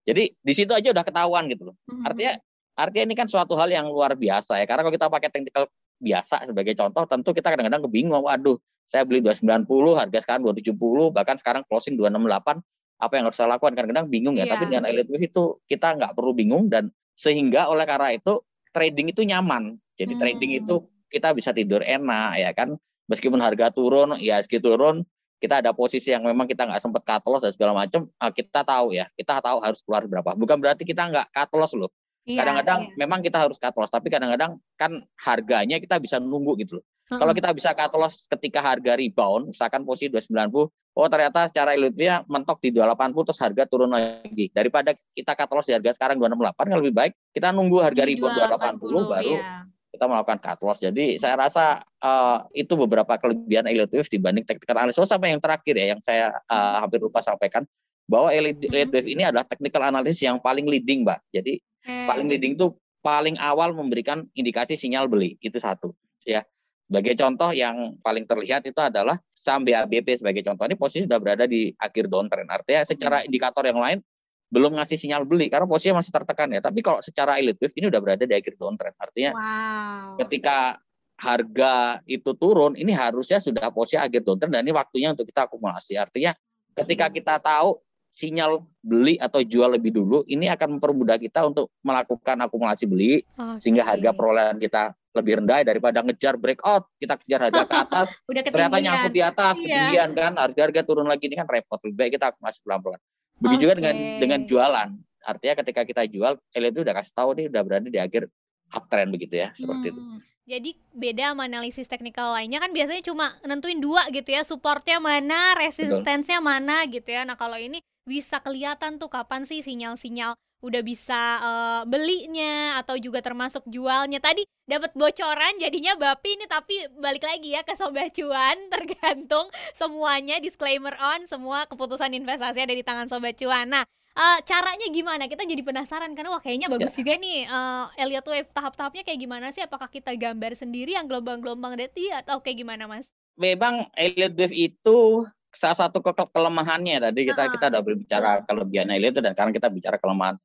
Jadi 0.07 0.35
di 0.35 0.53
situ 0.55 0.75
aja 0.75 0.91
udah 0.91 1.05
ketahuan 1.07 1.47
gitu 1.47 1.71
loh. 1.71 1.77
Uh 1.87 2.03
Artinya 2.03 2.35
artinya 2.77 3.05
ini 3.09 3.15
kan 3.15 3.31
suatu 3.31 3.55
hal 3.55 3.71
yang 3.71 3.87
luar 3.89 4.19
biasa 4.19 4.59
ya 4.59 4.67
karena 4.67 4.85
kalau 4.85 4.95
kita 4.95 5.07
pakai 5.09 5.31
technical 5.33 5.65
biasa 5.97 6.49
sebagai 6.49 6.77
contoh 6.77 7.05
tentu 7.09 7.31
kita 7.33 7.53
kadang-kadang 7.53 7.85
kebingungan 7.89 8.23
waduh 8.25 8.57
saya 8.87 9.03
beli 9.03 9.19
290 9.25 9.67
harga 9.99 10.19
sekarang 10.23 10.43
270 10.47 11.11
bahkan 11.11 11.37
sekarang 11.41 11.63
closing 11.67 11.99
268 11.99 12.63
apa 12.97 13.13
yang 13.21 13.25
harus 13.29 13.37
saya 13.37 13.49
lakukan? 13.53 13.77
Kadang-kadang 13.77 14.09
bingung 14.09 14.41
ya 14.41 14.49
yeah. 14.49 14.57
tapi 14.57 14.73
dengan 14.73 14.85
elite 14.89 15.11
wave 15.13 15.29
itu 15.29 15.61
kita 15.69 15.97
nggak 16.01 16.13
perlu 16.17 16.33
bingung 16.33 16.73
dan 16.73 16.89
sehingga 17.17 17.69
oleh 17.69 17.85
karena 17.85 18.17
itu 18.17 18.41
trading 18.73 19.13
itu 19.13 19.25
nyaman. 19.25 19.77
Jadi 19.97 20.13
hmm. 20.17 20.21
trading 20.21 20.51
itu 20.65 20.75
kita 21.13 21.33
bisa 21.37 21.53
tidur 21.53 21.85
enak 21.85 22.41
ya 22.41 22.51
kan? 22.57 22.77
Meskipun 23.07 23.39
harga 23.39 23.71
turun 23.71 24.19
ya 24.19 24.41
segitu 24.43 24.75
turun 24.75 25.05
kita 25.37 25.61
ada 25.61 25.77
posisi 25.77 26.11
yang 26.17 26.25
memang 26.25 26.49
kita 26.49 26.65
nggak 26.65 26.81
sempat 26.81 27.05
cut 27.05 27.23
loss 27.29 27.45
dan 27.45 27.53
segala 27.53 27.77
macam 27.77 28.09
ah, 28.17 28.33
kita 28.33 28.65
tahu 28.65 28.97
ya 28.97 29.05
kita 29.13 29.45
tahu 29.45 29.61
harus 29.61 29.85
keluar 29.85 30.09
berapa. 30.09 30.33
Bukan 30.33 30.57
berarti 30.57 30.89
kita 30.89 31.05
nggak 31.13 31.27
cut 31.33 31.51
loss 31.53 31.77
loh 31.77 31.93
kadang-kadang 32.27 32.81
yeah, 32.83 32.91
yeah. 32.91 32.99
memang 32.99 33.23
kita 33.23 33.39
harus 33.39 33.55
cut 33.63 33.77
loss 33.79 33.95
tapi 33.95 34.11
kadang-kadang 34.11 34.59
kan 34.75 35.07
harganya 35.23 35.79
kita 35.79 36.03
bisa 36.03 36.19
nunggu 36.19 36.59
gitu 36.59 36.83
loh 36.83 36.87
Uh-huh. 37.07 37.23
Kalau 37.23 37.33
kita 37.39 37.55
bisa 37.55 37.71
cut 37.71 37.95
loss 37.95 38.27
ketika 38.27 38.59
harga 38.59 38.99
rebound, 38.99 39.55
misalkan 39.55 39.87
posisi 39.87 40.11
290, 40.11 40.67
oh 40.67 41.07
ternyata 41.07 41.47
secara 41.47 41.79
ilutnya 41.79 42.27
mentok 42.27 42.59
di 42.59 42.75
280 42.75 43.27
terus 43.31 43.41
harga 43.47 43.63
turun 43.71 43.95
lagi. 43.95 44.51
Daripada 44.51 44.91
kita 45.15 45.39
cut 45.39 45.51
loss 45.55 45.71
di 45.71 45.79
harga 45.79 45.95
sekarang 45.95 46.19
268 46.19 46.67
kan 46.67 46.77
lebih 46.83 46.95
baik 46.99 47.13
kita 47.31 47.55
nunggu 47.55 47.79
harga 47.79 48.03
di 48.03 48.19
rebound 48.19 48.35
280 48.35 49.07
baru 49.07 49.35
ya. 49.39 49.63
kita 49.95 50.05
melakukan 50.11 50.39
cut 50.43 50.61
loss. 50.67 50.83
Jadi 50.83 51.15
saya 51.23 51.39
rasa 51.39 51.79
uh, 52.03 52.43
itu 52.51 52.75
beberapa 52.75 53.15
kelebihan 53.23 53.71
wave 53.71 54.11
dibanding 54.11 54.43
technical 54.43 54.75
analysis. 54.75 54.99
Oh, 54.99 55.07
sampai 55.07 55.31
yang 55.31 55.39
terakhir 55.39 55.79
ya 55.79 55.95
yang 55.95 56.03
saya 56.03 56.35
uh, 56.51 56.83
hampir 56.83 56.99
lupa 56.99 57.23
sampaikan 57.23 57.63
bahwa 58.07 58.31
elite, 58.31 58.71
elite 58.71 58.93
wave 58.95 59.09
ini 59.11 59.23
adalah 59.27 59.43
technical 59.47 59.83
analysis 59.83 60.23
yang 60.23 60.39
paling 60.39 60.67
leading, 60.67 61.03
Mbak. 61.03 61.21
Jadi 61.35 61.59
hmm. 61.87 62.07
paling 62.07 62.27
leading 62.31 62.55
itu 62.55 62.71
paling 63.03 63.39
awal 63.39 63.71
memberikan 63.75 64.27
indikasi 64.35 64.75
sinyal 64.75 65.07
beli 65.07 65.39
itu 65.39 65.63
satu 65.63 65.95
ya 66.27 66.43
sebagai 66.87 67.15
contoh 67.19 67.51
yang 67.55 67.99
paling 68.03 68.27
terlihat 68.27 68.67
itu 68.67 68.79
adalah 68.79 69.19
saham 69.35 69.63
BABP 69.67 70.19
sebagai 70.19 70.43
contoh 70.43 70.67
ini 70.67 70.79
posisi 70.79 71.07
sudah 71.07 71.19
berada 71.19 71.47
di 71.47 71.71
akhir 71.79 72.07
downtrend. 72.11 72.51
Artinya 72.51 72.83
secara 72.87 73.23
hmm. 73.23 73.27
indikator 73.31 73.63
yang 73.67 73.79
lain 73.79 73.99
belum 74.47 74.79
ngasih 74.79 74.95
sinyal 74.95 75.27
beli 75.27 75.51
karena 75.51 75.67
posisinya 75.67 75.99
masih 76.03 76.15
tertekan 76.15 76.51
ya. 76.55 76.63
Tapi 76.63 76.79
kalau 76.83 77.03
secara 77.03 77.39
elite 77.43 77.59
wave 77.59 77.75
ini 77.75 77.87
udah 77.91 78.01
berada 78.03 78.25
di 78.27 78.35
akhir 78.35 78.55
downtrend. 78.55 78.95
Artinya 78.99 79.31
wow. 79.35 80.19
ketika 80.27 80.79
harga 81.19 82.03
itu 82.07 82.31
turun, 82.39 82.79
ini 82.79 82.95
harusnya 82.95 83.43
sudah 83.43 83.71
posisi 83.75 83.99
akhir 83.99 84.23
downtrend 84.23 84.55
dan 84.55 84.63
ini 84.63 84.75
waktunya 84.75 85.11
untuk 85.11 85.27
kita 85.27 85.51
akumulasi. 85.51 85.99
Artinya 85.99 86.35
ketika 86.75 87.11
hmm. 87.11 87.15
kita 87.19 87.35
tahu 87.43 87.83
sinyal 88.11 88.65
beli 88.81 89.21
atau 89.21 89.45
jual 89.45 89.77
lebih 89.77 89.93
dulu, 89.93 90.25
ini 90.25 90.49
akan 90.49 90.79
mempermudah 90.79 91.21
kita 91.21 91.45
untuk 91.45 91.69
melakukan 91.85 92.41
akumulasi 92.45 92.89
beli 92.89 93.21
okay. 93.37 93.61
sehingga 93.61 93.85
harga 93.85 94.17
perolehan 94.17 94.57
kita 94.57 94.97
lebih 95.17 95.41
rendah 95.41 95.65
daripada 95.65 96.05
ngejar 96.05 96.37
breakout, 96.37 96.93
kita 97.01 97.17
kejar 97.25 97.49
harga 97.49 97.63
ke 97.65 97.77
atas, 97.77 98.09
Udah 98.31 98.43
ternyata 98.45 98.77
nyangkut 98.77 99.13
di 99.17 99.23
atas, 99.25 99.55
iya. 99.57 99.65
ketinggian 99.65 100.11
kan, 100.13 100.33
harga-harga 100.37 100.81
turun 100.85 101.09
lagi 101.09 101.25
ini 101.29 101.37
kan 101.41 101.49
repot. 101.49 101.81
Lebih 101.81 101.97
baik 101.97 102.11
kita 102.21 102.27
akumulasi 102.37 102.59
pelan-pelan. 102.61 103.01
Begitu 103.41 103.57
okay. 103.57 103.65
juga 103.65 103.75
dengan 103.81 103.97
dengan 104.21 104.41
jualan. 104.45 104.89
Artinya 105.27 105.55
ketika 105.65 105.83
kita 105.89 106.03
jual, 106.07 106.33
elit 106.53 106.73
itu 106.77 106.81
udah 106.85 106.95
kasih 106.95 107.13
tahu 107.17 107.31
nih 107.35 107.47
udah 107.51 107.63
berada 107.65 107.89
di 107.89 107.99
akhir 107.99 108.29
uptrend 108.71 109.11
begitu 109.11 109.35
ya, 109.41 109.49
seperti 109.57 109.87
hmm. 109.89 109.93
itu. 109.97 110.01
Jadi 110.47 110.71
beda 110.95 111.35
sama 111.35 111.51
analisis 111.51 111.91
teknikal 111.91 112.31
lainnya 112.31 112.63
kan 112.63 112.71
biasanya 112.71 113.03
cuma 113.03 113.35
nentuin 113.43 113.83
dua 113.83 114.07
gitu 114.15 114.31
ya, 114.31 114.47
supportnya 114.47 115.03
mana, 115.03 115.59
resistensinya 115.59 116.39
mana 116.39 116.87
gitu 116.87 117.11
ya. 117.11 117.27
Nah 117.27 117.35
kalau 117.35 117.59
ini 117.59 117.83
bisa 118.07 118.39
kelihatan 118.39 119.03
tuh 119.03 119.11
kapan 119.11 119.43
sih 119.43 119.61
sinyal-sinyal 119.61 120.39
udah 120.65 120.83
bisa 120.83 121.21
uh, 121.43 121.83
belinya 121.85 122.81
atau 122.81 122.97
juga 122.97 123.21
termasuk 123.21 123.67
jualnya. 123.69 124.23
Tadi 124.23 124.47
dapat 124.65 124.97
bocoran 124.97 125.61
jadinya 125.61 125.95
Bapi 125.95 126.41
ini 126.41 126.47
tapi 126.49 126.75
balik 126.97 127.23
lagi 127.23 127.53
ya 127.53 127.63
ke 127.63 127.77
sobat 127.77 128.17
cuan 128.17 128.57
tergantung 128.73 129.47
semuanya 129.77 130.41
disclaimer 130.41 130.97
on 130.97 131.29
semua 131.29 131.69
keputusan 131.69 132.15
investasi 132.17 132.65
ada 132.65 132.75
di 132.75 132.83
tangan 132.83 133.07
sobat 133.07 133.37
cuan. 133.37 133.69
Nah, 133.69 133.85
uh, 134.17 134.39
caranya 134.43 134.89
gimana? 134.89 135.29
Kita 135.29 135.45
jadi 135.45 135.61
penasaran 135.61 136.17
karena 136.17 136.33
wah 136.33 136.43
kayaknya 136.43 136.73
bagus 136.73 136.97
ya. 136.97 136.99
juga 137.05 137.15
nih 137.21 137.39
uh, 137.47 137.85
Elliott 138.01 138.27
Wave 138.27 138.51
tahap-tahapnya 138.51 139.03
kayak 139.05 139.21
gimana 139.21 139.47
sih? 139.53 139.63
Apakah 139.63 139.93
kita 139.93 140.17
gambar 140.17 140.57
sendiri 140.57 140.97
yang 140.97 141.05
gelombang-gelombang 141.07 141.77
deti 141.77 142.09
atau 142.09 142.41
kayak 142.41 142.65
gimana, 142.65 142.89
Mas? 142.89 143.07
Memang 143.37 143.93
Elliott 143.93 144.33
Wave 144.33 144.57
itu 144.57 145.29
salah 145.57 145.89
satu 145.89 146.05
ke 146.05 146.13
kelemahannya 146.13 147.01
tadi 147.11 147.25
kita 147.25 147.49
uh 147.49 147.53
kita 147.57 147.65
udah 147.73 147.83
berbicara 147.83 148.31
kelebihan 148.45 148.93
Elliot 148.93 149.17
dan 149.19 149.33
sekarang 149.33 149.57
kita 149.57 149.73
bicara 149.73 149.97
kelemahan. 149.97 150.37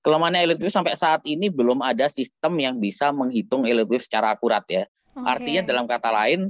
Kelemahannya 0.00 0.40
Elliot 0.48 0.60
Wave 0.64 0.72
sampai 0.72 0.96
saat 0.96 1.20
ini 1.28 1.52
belum 1.52 1.84
ada 1.84 2.08
sistem 2.08 2.56
yang 2.56 2.80
bisa 2.80 3.12
menghitung 3.12 3.68
Elliot 3.68 3.90
Wave 3.90 4.06
secara 4.06 4.32
akurat 4.32 4.64
ya. 4.70 4.88
Okay. 5.12 5.26
Artinya 5.26 5.62
dalam 5.66 5.84
kata 5.84 6.08
lain 6.08 6.48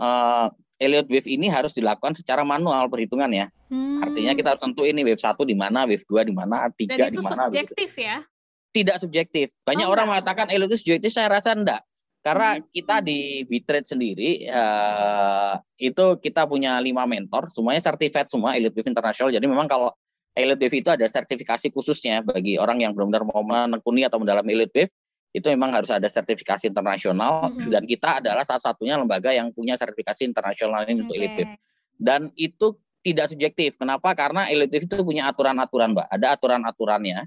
uh, 0.00 0.48
Elliott 0.80 1.08
Wave 1.10 1.28
ini 1.28 1.52
harus 1.52 1.76
dilakukan 1.76 2.16
secara 2.16 2.46
manual 2.46 2.88
perhitungan 2.88 3.28
ya. 3.32 3.46
Hmm. 3.68 4.00
Artinya 4.00 4.32
kita 4.32 4.54
harus 4.54 4.62
tentu 4.62 4.86
ini 4.86 5.02
wave 5.02 5.18
1 5.18 5.34
di 5.42 5.56
mana, 5.58 5.88
wave 5.88 6.04
2 6.06 6.28
di 6.28 6.34
mana, 6.36 6.70
3 6.70 7.10
di 7.10 7.18
mana. 7.18 7.50
subjektif 7.50 7.90
gitu. 7.92 8.06
ya? 8.06 8.22
Tidak 8.70 8.96
subjektif. 9.00 9.46
Banyak 9.64 9.88
oh, 9.88 9.92
orang 9.92 10.06
enggak. 10.06 10.22
mengatakan 10.22 10.46
Elliott 10.52 10.70
Wave 10.72 10.80
subjektif, 10.84 11.10
saya 11.10 11.28
rasa 11.32 11.56
enggak. 11.56 11.82
Karena 12.26 12.58
hmm. 12.58 12.74
kita 12.74 12.96
di 13.06 13.46
Bitrade 13.46 13.86
sendiri 13.86 14.50
uh, 14.50 15.62
itu 15.78 16.18
kita 16.18 16.42
punya 16.50 16.82
lima 16.82 17.06
mentor, 17.06 17.46
semuanya 17.54 17.78
certified 17.78 18.26
semua 18.26 18.58
Elite 18.58 18.74
Wave 18.74 18.90
International. 18.90 19.30
Jadi 19.30 19.46
memang 19.46 19.70
kalau 19.70 19.94
Elite 20.34 20.66
Wave 20.66 20.76
itu 20.82 20.90
ada 20.90 21.06
sertifikasi 21.06 21.70
khususnya 21.70 22.26
bagi 22.26 22.58
orang 22.58 22.82
yang 22.82 22.98
benar-benar 22.98 23.22
mau 23.30 23.46
menekuni 23.46 24.02
atau 24.02 24.18
mendalami 24.18 24.58
Elite 24.58 24.74
Wave 24.74 24.92
itu 25.38 25.46
memang 25.54 25.70
harus 25.70 25.92
ada 25.92 26.10
sertifikasi 26.10 26.66
internasional 26.66 27.52
hmm. 27.54 27.70
dan 27.70 27.86
kita 27.86 28.18
adalah 28.18 28.42
salah 28.42 28.74
satunya 28.74 28.98
lembaga 28.98 29.30
yang 29.30 29.54
punya 29.54 29.78
sertifikasi 29.78 30.26
internasional 30.26 30.82
ini 30.82 30.98
okay. 30.98 31.02
untuk 31.06 31.14
Elite 31.14 31.36
Wave. 31.38 31.54
Dan 31.94 32.20
itu 32.34 32.66
tidak 33.06 33.30
subjektif. 33.30 33.78
Kenapa? 33.78 34.18
Karena 34.18 34.50
Elite 34.50 34.74
Wave 34.74 34.86
itu 34.90 34.98
punya 35.06 35.30
aturan-aturan, 35.30 35.94
Mbak. 35.94 36.10
Ada 36.10 36.26
aturan-aturannya. 36.34 37.22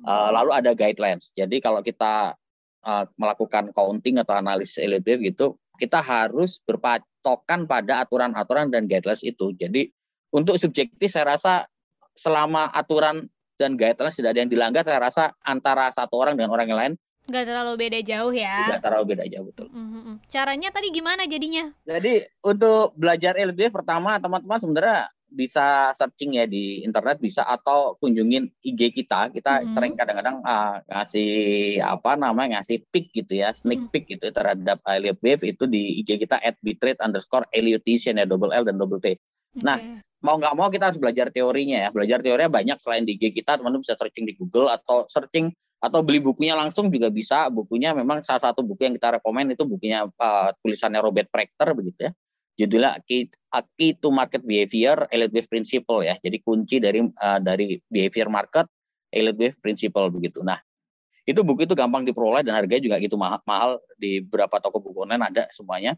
Uh, 0.00 0.32
lalu 0.32 0.50
ada 0.58 0.72
guidelines. 0.74 1.30
Jadi 1.36 1.60
kalau 1.62 1.84
kita 1.84 2.34
uh, 2.84 3.04
melakukan 3.16 3.72
counting 3.72 4.20
atau 4.20 4.36
analisis 4.36 4.80
LDF 4.80 5.20
gitu, 5.24 5.46
kita 5.80 6.00
harus 6.04 6.60
berpatokan 6.64 7.64
pada 7.64 8.04
aturan-aturan 8.04 8.68
dan 8.68 8.84
guidelines 8.84 9.24
itu. 9.24 9.52
Jadi 9.56 9.88
untuk 10.30 10.60
subjektif 10.60 11.10
saya 11.10 11.36
rasa 11.36 11.66
selama 12.14 12.68
aturan 12.70 13.26
dan 13.56 13.76
guidelines 13.76 14.16
tidak 14.16 14.36
ada 14.36 14.40
yang 14.44 14.52
dilanggar, 14.52 14.82
saya 14.84 15.00
rasa 15.00 15.32
antara 15.44 15.88
satu 15.92 16.16
orang 16.20 16.36
dengan 16.36 16.52
orang 16.52 16.68
yang 16.68 16.80
lain 16.80 16.94
nggak 17.30 17.46
terlalu 17.46 17.72
beda 17.78 18.00
jauh 18.02 18.32
ya. 18.34 18.56
Nggak 18.66 18.82
terlalu 18.82 19.04
beda 19.14 19.24
jauh 19.30 19.46
betul. 19.46 19.68
Mm-hmm. 19.70 20.14
Caranya 20.26 20.68
tadi 20.74 20.88
gimana 20.90 21.22
jadinya? 21.30 21.70
Jadi 21.86 22.26
untuk 22.42 22.96
belajar 22.98 23.38
LDF 23.38 23.70
pertama 23.70 24.18
teman-teman 24.18 24.58
sebenarnya 24.58 25.00
bisa 25.30 25.94
searching 25.94 26.36
ya 26.36 26.44
di 26.44 26.82
internet 26.82 27.22
bisa 27.22 27.46
atau 27.46 27.94
kunjungin 28.02 28.50
IG 28.66 28.90
kita 28.90 29.30
kita 29.30 29.62
hmm. 29.62 29.70
sering 29.72 29.94
kadang-kadang 29.94 30.42
uh, 30.42 30.82
ngasih 30.90 31.30
apa 31.80 32.18
namanya 32.18 32.60
ngasih 32.60 32.82
pick 32.90 33.14
gitu 33.14 33.38
ya 33.40 33.54
sneak 33.54 33.86
hmm. 33.86 33.90
peek 33.94 34.04
gitu 34.18 34.34
terhadap 34.34 34.82
Elliot 34.84 35.22
Wave 35.22 35.46
itu 35.46 35.64
di 35.70 36.02
IG 36.02 36.20
kita 36.26 36.42
at 36.42 36.58
bitrate 36.60 36.98
underscore 36.98 37.46
Elliotician 37.54 38.18
ya 38.18 38.26
double 38.26 38.50
L 38.50 38.66
dan 38.66 38.76
double 38.76 38.98
T. 38.98 39.14
Okay. 39.14 39.18
Nah 39.62 39.78
mau 40.20 40.36
nggak 40.36 40.54
mau 40.58 40.68
kita 40.68 40.92
harus 40.92 41.00
belajar 41.00 41.32
teorinya 41.32 41.86
ya 41.86 41.88
belajar 41.88 42.20
teorinya 42.20 42.52
banyak 42.52 42.76
selain 42.76 43.08
di 43.08 43.16
IG 43.16 43.32
kita 43.40 43.56
teman-teman 43.56 43.80
bisa 43.80 43.96
searching 43.96 44.28
di 44.28 44.36
Google 44.36 44.68
atau 44.68 45.08
searching 45.08 45.48
atau 45.80 46.04
beli 46.04 46.20
bukunya 46.20 46.52
langsung 46.52 46.92
juga 46.92 47.08
bisa 47.08 47.48
bukunya 47.48 47.96
memang 47.96 48.20
salah 48.20 48.52
satu 48.52 48.60
buku 48.60 48.84
yang 48.84 48.94
kita 49.00 49.16
rekomend 49.16 49.56
itu 49.56 49.64
bukunya 49.64 50.04
uh, 50.04 50.52
tulisannya 50.60 51.00
Robert 51.00 51.32
Prechter 51.32 51.72
begitu 51.72 52.04
ya 52.04 52.12
judulnya 52.60 53.00
key, 53.08 53.32
key 53.80 53.96
to 53.96 54.12
market 54.12 54.44
behavior 54.44 55.08
elite 55.08 55.32
wave 55.32 55.48
principle 55.48 56.04
ya 56.04 56.20
jadi 56.20 56.36
kunci 56.44 56.76
dari 56.76 57.00
uh, 57.00 57.40
dari 57.40 57.80
behavior 57.88 58.28
market 58.28 58.68
elite 59.08 59.40
wave 59.40 59.56
principle 59.64 60.12
begitu 60.12 60.44
nah 60.44 60.60
itu 61.24 61.40
buku 61.40 61.64
itu 61.64 61.72
gampang 61.72 62.04
diperoleh 62.04 62.44
dan 62.44 62.58
harganya 62.58 62.82
juga 62.82 62.96
gitu 63.00 63.16
mahal, 63.16 63.40
mahal 63.48 63.70
di 63.96 64.20
beberapa 64.20 64.60
toko 64.60 64.82
buku 64.84 65.08
online 65.08 65.24
ada 65.32 65.48
semuanya 65.48 65.96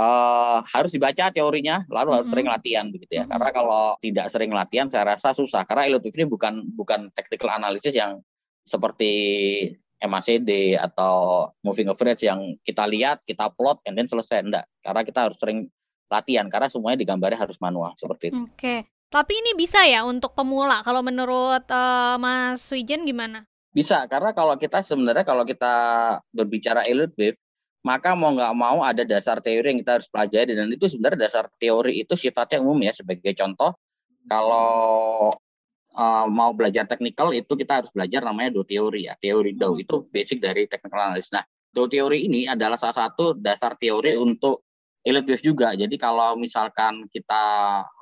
uh, 0.00 0.64
harus 0.64 0.88
dibaca 0.96 1.28
teorinya 1.28 1.84
lalu 1.92 1.92
mm 1.92 2.00
-hmm. 2.08 2.16
harus 2.16 2.28
sering 2.32 2.48
latihan 2.48 2.86
begitu 2.88 3.12
ya 3.12 3.24
mm 3.24 3.28
-hmm. 3.28 3.32
karena 3.36 3.50
kalau 3.52 3.84
tidak 4.00 4.26
sering 4.32 4.50
latihan 4.56 4.88
saya 4.88 5.04
rasa 5.12 5.36
susah 5.36 5.68
karena 5.68 5.92
elite 5.92 6.08
wave 6.08 6.18
ini 6.24 6.26
bukan 6.28 6.54
bukan 6.72 7.00
technical 7.12 7.52
analysis 7.52 7.92
yang 7.92 8.24
seperti 8.64 9.12
MACD 9.98 10.78
atau 10.78 11.50
moving 11.66 11.90
average 11.90 12.22
yang 12.22 12.54
kita 12.62 12.86
lihat, 12.86 13.18
kita 13.26 13.50
plot, 13.50 13.82
and 13.82 13.98
then 13.98 14.06
selesai. 14.06 14.46
Enggak, 14.46 14.70
karena 14.78 15.02
kita 15.02 15.20
harus 15.26 15.36
sering 15.42 15.66
latihan 16.08 16.48
karena 16.48 16.68
semuanya 16.72 16.98
digambarnya 17.00 17.38
harus 17.38 17.60
manual 17.60 17.92
seperti 17.96 18.32
itu. 18.32 18.40
Oke. 18.48 18.88
Tapi 19.08 19.32
ini 19.40 19.56
bisa 19.56 19.88
ya 19.88 20.04
untuk 20.04 20.36
pemula. 20.36 20.84
Kalau 20.84 21.00
menurut 21.00 21.64
uh, 21.72 22.20
Mas 22.20 22.60
Wijen 22.68 23.08
gimana? 23.08 23.48
Bisa, 23.72 24.04
karena 24.04 24.36
kalau 24.36 24.56
kita 24.60 24.84
sebenarnya 24.84 25.24
kalau 25.24 25.48
kita 25.48 25.74
berbicara 26.32 26.84
elite 26.84 27.16
wave, 27.16 27.38
maka 27.86 28.12
mau 28.12 28.36
nggak 28.36 28.52
mau 28.52 28.84
ada 28.84 29.08
dasar 29.08 29.40
teori 29.40 29.72
yang 29.72 29.80
kita 29.80 30.00
harus 30.00 30.08
pelajari 30.12 30.52
dan 30.52 30.68
itu 30.68 30.90
sebenarnya 30.92 31.24
dasar 31.24 31.48
teori 31.56 32.04
itu 32.04 32.12
sifatnya 32.20 32.60
umum 32.60 32.76
ya. 32.84 32.92
Sebagai 32.92 33.32
contoh, 33.32 33.80
kalau 34.28 35.32
uh, 35.96 36.26
mau 36.28 36.52
belajar 36.52 36.84
teknikal 36.84 37.32
itu 37.32 37.48
kita 37.56 37.80
harus 37.80 37.90
belajar 37.94 38.20
namanya 38.20 38.60
do 38.60 38.62
teori 38.66 39.08
ya. 39.08 39.16
Teori 39.16 39.56
Dow 39.56 39.72
hmm. 39.72 39.84
itu 39.88 39.94
basic 40.12 40.44
dari 40.44 40.68
technical 40.68 41.00
analysis. 41.00 41.32
Nah, 41.32 41.44
do 41.72 41.88
teori 41.88 42.28
ini 42.28 42.44
adalah 42.44 42.76
salah 42.76 43.08
satu 43.08 43.32
dasar 43.40 43.80
teori 43.80 44.20
untuk 44.20 44.67
wave 45.06 45.42
juga. 45.42 45.74
Jadi 45.74 45.94
kalau 45.96 46.34
misalkan 46.34 47.06
kita 47.10 47.44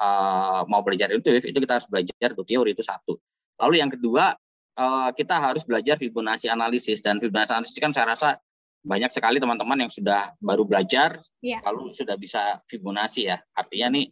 uh, 0.00 0.62
mau 0.68 0.80
belajar 0.80 1.12
wave 1.12 1.44
itu 1.44 1.58
kita 1.58 1.80
harus 1.80 1.88
belajar 1.88 2.30
do 2.32 2.42
teori 2.42 2.72
itu 2.72 2.82
satu. 2.82 3.16
Lalu 3.60 3.84
yang 3.84 3.90
kedua 3.92 4.36
uh, 4.76 5.10
kita 5.12 5.36
harus 5.36 5.64
belajar 5.64 5.96
Fibonacci 6.00 6.48
analisis 6.48 7.00
dan 7.04 7.20
Fibonacci 7.20 7.52
analisis 7.56 7.76
kan 7.80 7.92
saya 7.92 8.12
rasa 8.16 8.40
banyak 8.86 9.10
sekali 9.10 9.42
teman-teman 9.42 9.86
yang 9.86 9.90
sudah 9.90 10.30
baru 10.38 10.62
belajar 10.62 11.18
yeah. 11.42 11.58
lalu 11.66 11.90
sudah 11.90 12.14
bisa 12.16 12.62
Fibonacci 12.70 13.28
ya. 13.28 13.36
Artinya 13.56 13.98
nih 13.98 14.06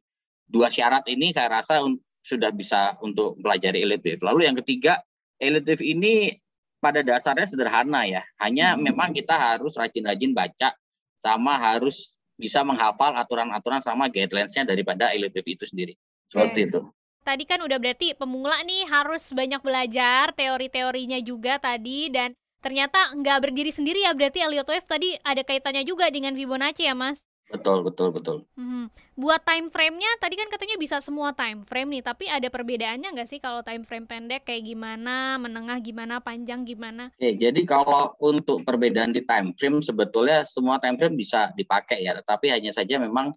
dua 0.44 0.68
syarat 0.68 1.06
ini 1.08 1.32
saya 1.32 1.48
rasa 1.48 1.80
sudah 2.24 2.50
bisa 2.56 2.96
untuk 3.04 3.36
pelajari 3.40 3.84
elite 3.84 4.16
wave. 4.16 4.24
Lalu 4.24 4.40
yang 4.48 4.56
ketiga, 4.64 5.04
wave 5.40 5.84
ini 5.84 6.32
pada 6.80 7.04
dasarnya 7.04 7.44
sederhana 7.48 8.08
ya. 8.08 8.24
Hanya 8.40 8.74
hmm. 8.74 8.80
memang 8.80 9.12
kita 9.12 9.36
harus 9.36 9.76
rajin-rajin 9.76 10.32
baca 10.32 10.72
sama 11.20 11.56
harus 11.56 12.16
bisa 12.34 12.66
menghafal 12.66 13.14
aturan-aturan 13.14 13.78
sama 13.78 14.10
guidelines-nya 14.10 14.66
daripada 14.66 15.14
elite 15.14 15.42
itu 15.46 15.64
sendiri. 15.64 15.94
Seperti 16.30 16.60
okay. 16.66 16.70
itu. 16.70 16.80
Tadi 17.24 17.44
kan 17.48 17.64
udah 17.64 17.78
berarti 17.80 18.12
pemula 18.12 18.60
nih 18.68 18.84
harus 18.84 19.24
banyak 19.32 19.64
belajar 19.64 20.36
teori-teorinya 20.36 21.18
juga 21.24 21.56
tadi 21.56 22.12
dan 22.12 22.36
ternyata 22.60 23.16
nggak 23.16 23.38
berdiri 23.48 23.72
sendiri 23.72 24.04
ya 24.04 24.12
berarti 24.12 24.44
Elliott 24.44 24.68
Wave 24.68 24.84
tadi 24.84 25.16
ada 25.24 25.40
kaitannya 25.40 25.88
juga 25.88 26.12
dengan 26.12 26.36
Fibonacci 26.36 26.84
ya 26.84 26.92
Mas? 26.92 27.24
Betul, 27.52 27.84
betul, 27.84 28.08
betul. 28.10 28.38
Hmm. 28.56 28.88
Buat 29.14 29.44
time 29.44 29.68
frame-nya 29.68 30.10
tadi 30.16 30.34
kan 30.34 30.48
katanya 30.48 30.80
bisa 30.80 30.98
semua 31.04 31.30
time 31.36 31.62
frame 31.68 32.00
nih, 32.00 32.02
tapi 32.02 32.24
ada 32.26 32.48
perbedaannya 32.48 33.14
nggak 33.14 33.28
sih 33.28 33.38
kalau 33.38 33.60
time 33.60 33.84
frame 33.84 34.08
pendek 34.08 34.48
kayak 34.48 34.64
gimana, 34.64 35.36
menengah 35.36 35.78
gimana, 35.84 36.18
panjang 36.18 36.64
gimana? 36.64 37.12
Oke, 37.14 37.36
jadi 37.36 37.60
kalau 37.68 38.16
untuk 38.18 38.64
perbedaan 38.64 39.12
di 39.12 39.22
time 39.22 39.52
frame 39.54 39.84
sebetulnya 39.84 40.42
semua 40.42 40.80
time 40.80 40.96
frame 40.96 41.20
bisa 41.20 41.52
dipakai 41.54 42.02
ya, 42.02 42.16
tapi 42.24 42.48
hanya 42.48 42.72
saja 42.72 42.96
memang 42.96 43.30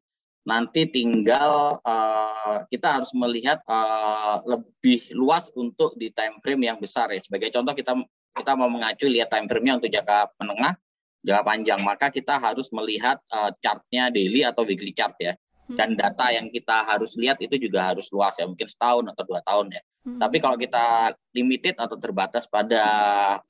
nanti 0.47 0.87
tinggal 0.87 1.83
uh, 1.83 2.63
kita 2.71 2.97
harus 2.97 3.11
melihat 3.11 3.59
uh, 3.67 4.39
lebih 4.47 5.11
luas 5.11 5.51
untuk 5.59 5.99
di 5.99 6.07
time 6.15 6.39
frame 6.39 6.71
yang 6.71 6.79
besar 6.79 7.11
ya. 7.11 7.19
Sebagai 7.19 7.51
contoh 7.51 7.75
kita 7.75 7.91
kita 8.31 8.53
mau 8.55 8.71
mengacu 8.71 9.11
lihat 9.11 9.27
time 9.27 9.51
frame-nya 9.51 9.83
untuk 9.83 9.91
jangka 9.91 10.31
menengah, 10.39 10.79
jangka 11.27 11.43
panjang, 11.43 11.79
maka 11.83 12.07
kita 12.07 12.39
harus 12.39 12.71
melihat 12.71 13.19
uh, 13.35 13.51
chartnya 13.59 14.07
daily 14.07 14.47
atau 14.47 14.63
weekly 14.63 14.95
chart 14.95 15.13
ya. 15.19 15.35
Dan 15.67 15.93
hmm. 15.93 15.99
data 15.99 16.31
yang 16.31 16.47
kita 16.47 16.87
harus 16.87 17.19
lihat 17.19 17.43
itu 17.43 17.59
juga 17.59 17.91
harus 17.91 18.07
luas 18.15 18.39
ya, 18.39 18.47
mungkin 18.47 18.71
setahun 18.71 19.03
atau 19.11 19.23
dua 19.27 19.43
tahun 19.43 19.75
ya. 19.75 19.81
Hmm. 20.07 20.19
Tapi 20.23 20.39
kalau 20.39 20.55
kita 20.55 21.11
limited 21.35 21.75
atau 21.75 21.99
terbatas 21.99 22.47
pada 22.47 22.83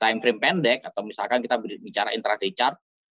time 0.02 0.18
frame 0.18 0.42
pendek 0.42 0.82
atau 0.82 1.06
misalkan 1.06 1.38
kita 1.38 1.62
bicara 1.62 2.10
intraday 2.10 2.50
chart, 2.50 2.74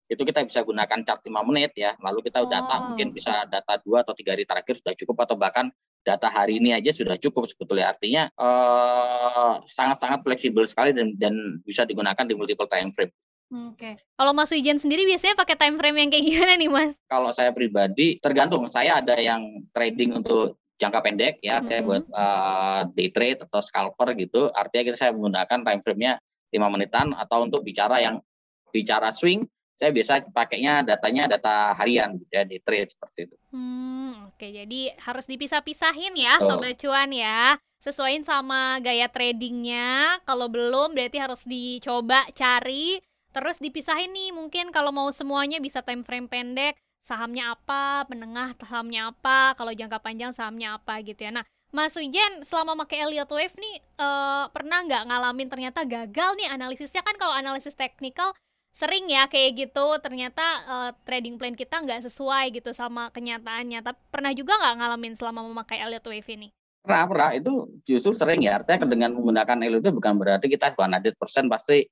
itu 0.09 0.19
kita 0.25 0.41
bisa 0.43 0.65
gunakan 0.65 0.99
chart 1.05 1.21
5 1.23 1.31
menit 1.47 1.71
ya. 1.77 1.95
Lalu 2.01 2.27
kita 2.27 2.43
oh. 2.43 2.49
data 2.49 2.91
mungkin 2.91 3.15
bisa 3.15 3.45
data 3.45 3.77
dua 3.79 4.01
atau 4.01 4.17
tiga 4.17 4.33
hari 4.33 4.43
terakhir 4.43 4.75
sudah 4.81 4.97
cukup 4.97 5.23
atau 5.23 5.37
bahkan 5.39 5.71
data 6.01 6.27
hari 6.33 6.57
ini 6.57 6.73
aja 6.73 6.89
sudah 6.89 7.15
cukup 7.21 7.45
sebetulnya. 7.45 7.93
Artinya 7.93 8.27
eh, 8.27 9.53
sangat-sangat 9.69 10.19
uh, 10.19 10.23
fleksibel 10.25 10.65
sekali 10.65 10.97
dan 10.97 11.13
dan 11.15 11.61
bisa 11.61 11.85
digunakan 11.85 12.25
di 12.25 12.33
multiple 12.33 12.65
time 12.65 12.89
frame. 12.89 13.13
Oke. 13.49 13.77
Okay. 13.77 13.93
Kalau 14.13 14.31
Mas 14.37 14.53
Wijen 14.53 14.77
sendiri 14.77 15.09
biasanya 15.09 15.33
pakai 15.33 15.57
time 15.57 15.81
frame 15.81 15.97
yang 16.05 16.09
kayak 16.13 16.25
gimana 16.29 16.53
nih, 16.53 16.69
Mas? 16.69 16.93
Kalau 17.09 17.33
saya 17.33 17.49
pribadi 17.49 18.21
tergantung. 18.21 18.69
Saya 18.69 19.01
ada 19.01 19.17
yang 19.17 19.65
trading 19.73 20.21
untuk 20.21 20.61
jangka 20.79 20.99
pendek 21.03 21.33
ya, 21.43 21.57
mm 21.57 21.61
-hmm. 21.61 21.67
saya 21.67 21.81
buat 21.83 22.03
uh, 22.13 22.81
day 22.93 23.09
trade 23.11 23.39
atau 23.43 23.59
scalper 23.59 24.15
gitu. 24.15 24.47
Artinya 24.53 24.83
kita 24.93 24.97
saya 24.97 25.11
menggunakan 25.11 25.59
time 25.65 25.81
frame-nya 25.83 26.13
5 26.53 26.73
menitan 26.73 27.07
atau 27.17 27.45
untuk 27.45 27.61
bicara 27.65 27.99
yang 27.99 28.21
bicara 28.69 29.09
swing, 29.09 29.43
saya 29.75 29.89
biasa 29.89 30.29
pakainya 30.29 30.85
datanya 30.85 31.25
data 31.25 31.73
harian 31.73 32.15
gitu 32.21 32.31
ya, 32.31 32.43
di 32.45 32.57
trade 32.61 32.89
seperti 32.93 33.19
itu. 33.27 33.35
Hmm, 33.49 34.29
oke. 34.29 34.37
Okay. 34.37 34.61
Jadi 34.61 34.93
harus 35.03 35.25
dipisah-pisahin 35.25 36.13
ya, 36.15 36.37
oh. 36.39 36.53
sobat 36.53 36.77
cuan 36.77 37.11
ya 37.11 37.57
sesuaiin 37.79 38.27
sama 38.27 38.77
gaya 38.83 39.07
tradingnya. 39.07 40.19
Kalau 40.27 40.51
belum 40.51 40.93
berarti 40.93 41.17
harus 41.17 41.41
dicoba 41.47 42.27
cari 42.35 42.99
Terus 43.29 43.61
dipisahin 43.61 44.09
nih 44.09 44.33
mungkin 44.33 44.73
kalau 44.73 44.89
mau 44.89 45.09
semuanya 45.13 45.61
bisa 45.61 45.85
time 45.85 46.01
frame 46.01 46.25
pendek, 46.25 46.77
sahamnya 47.05 47.53
apa, 47.53 48.05
menengah 48.09 48.57
sahamnya 48.57 49.13
apa, 49.13 49.53
kalau 49.53 49.73
jangka 49.73 50.01
panjang 50.01 50.31
sahamnya 50.33 50.77
apa 50.77 51.01
gitu 51.05 51.29
ya. 51.29 51.31
Nah, 51.33 51.45
Mas 51.69 51.93
Wijen 51.93 52.41
selama 52.41 52.73
pakai 52.85 53.05
Elliott 53.05 53.29
Wave 53.29 53.53
nih 53.53 53.75
uh, 54.01 54.49
pernah 54.49 54.81
nggak 54.81 55.05
ngalamin 55.05 55.49
ternyata 55.53 55.85
gagal 55.85 56.33
nih 56.41 56.49
analisisnya 56.49 57.05
kan 57.05 57.13
kalau 57.21 57.29
analisis 57.37 57.77
teknikal 57.77 58.33
sering 58.73 59.05
ya 59.05 59.29
kayak 59.29 59.69
gitu 59.69 59.85
ternyata 60.01 60.45
uh, 60.65 60.91
trading 61.05 61.37
plan 61.37 61.53
kita 61.53 61.77
nggak 61.77 62.09
sesuai 62.09 62.57
gitu 62.57 62.73
sama 62.73 63.13
kenyataannya. 63.13 63.85
Tapi 63.85 63.99
pernah 64.09 64.33
juga 64.33 64.57
nggak 64.57 64.75
ngalamin 64.81 65.13
selama 65.13 65.45
memakai 65.45 65.77
Elliott 65.77 66.09
Wave 66.09 66.29
ini? 66.33 66.49
Pernah, 66.81 67.05
pernah. 67.05 67.29
Itu 67.37 67.53
justru 67.85 68.17
sering 68.17 68.41
ya. 68.41 68.57
Artinya 68.57 68.89
dengan 68.89 69.13
menggunakan 69.13 69.57
Elliott 69.61 69.85
Wave 69.85 69.97
bukan 70.01 70.13
berarti 70.17 70.49
kita 70.49 70.73
100% 70.73 71.13
pasti 71.53 71.85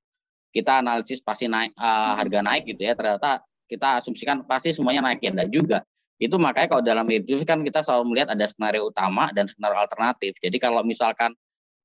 kita 0.51 0.81
analisis 0.81 1.19
pasti 1.19 1.45
naik 1.45 1.75
uh, 1.75 2.15
harga 2.17 2.39
naik 2.43 2.63
gitu 2.69 2.81
ya 2.87 2.93
ternyata 2.95 3.43
kita 3.67 3.99
asumsikan 3.99 4.47
pasti 4.47 4.71
semuanya 4.71 5.11
naik 5.11 5.19
ya 5.19 5.31
dan 5.35 5.47
juga 5.51 5.83
itu 6.17 6.33
makanya 6.41 6.67
kalau 6.73 6.81
dalam 6.81 7.05
hidup 7.05 7.45
kan 7.45 7.61
kita 7.61 7.85
selalu 7.85 8.13
melihat 8.13 8.33
ada 8.33 8.45
skenario 8.49 8.89
utama 8.89 9.29
dan 9.37 9.45
skenario 9.45 9.77
alternatif. 9.77 10.33
Jadi 10.41 10.57
kalau 10.57 10.81
misalkan 10.81 11.37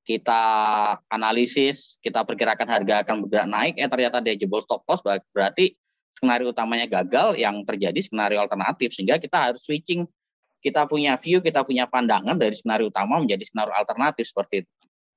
kita 0.09 0.42
analisis 1.12 2.00
kita 2.00 2.25
perkirakan 2.25 2.64
harga 2.66 3.07
akan 3.07 3.28
bergerak 3.28 3.47
naik 3.47 3.75
eh 3.78 3.87
ternyata 3.87 4.19
dia 4.25 4.35
jebol 4.35 4.64
stop 4.64 4.83
loss 4.88 5.04
berarti 5.04 5.76
skenario 6.16 6.50
utamanya 6.50 6.88
gagal 6.88 7.37
yang 7.37 7.61
terjadi 7.69 8.00
skenario 8.00 8.40
alternatif. 8.40 8.97
Sehingga 8.97 9.21
kita 9.21 9.52
harus 9.52 9.61
switching. 9.61 10.09
Kita 10.62 10.87
punya 10.87 11.19
view 11.19 11.42
kita 11.42 11.66
punya 11.66 11.90
pandangan 11.90 12.38
dari 12.38 12.54
skenario 12.57 12.88
utama 12.88 13.19
menjadi 13.19 13.42
skenario 13.42 13.75
alternatif 13.75 14.31
seperti 14.31 14.62
itu 14.64 14.71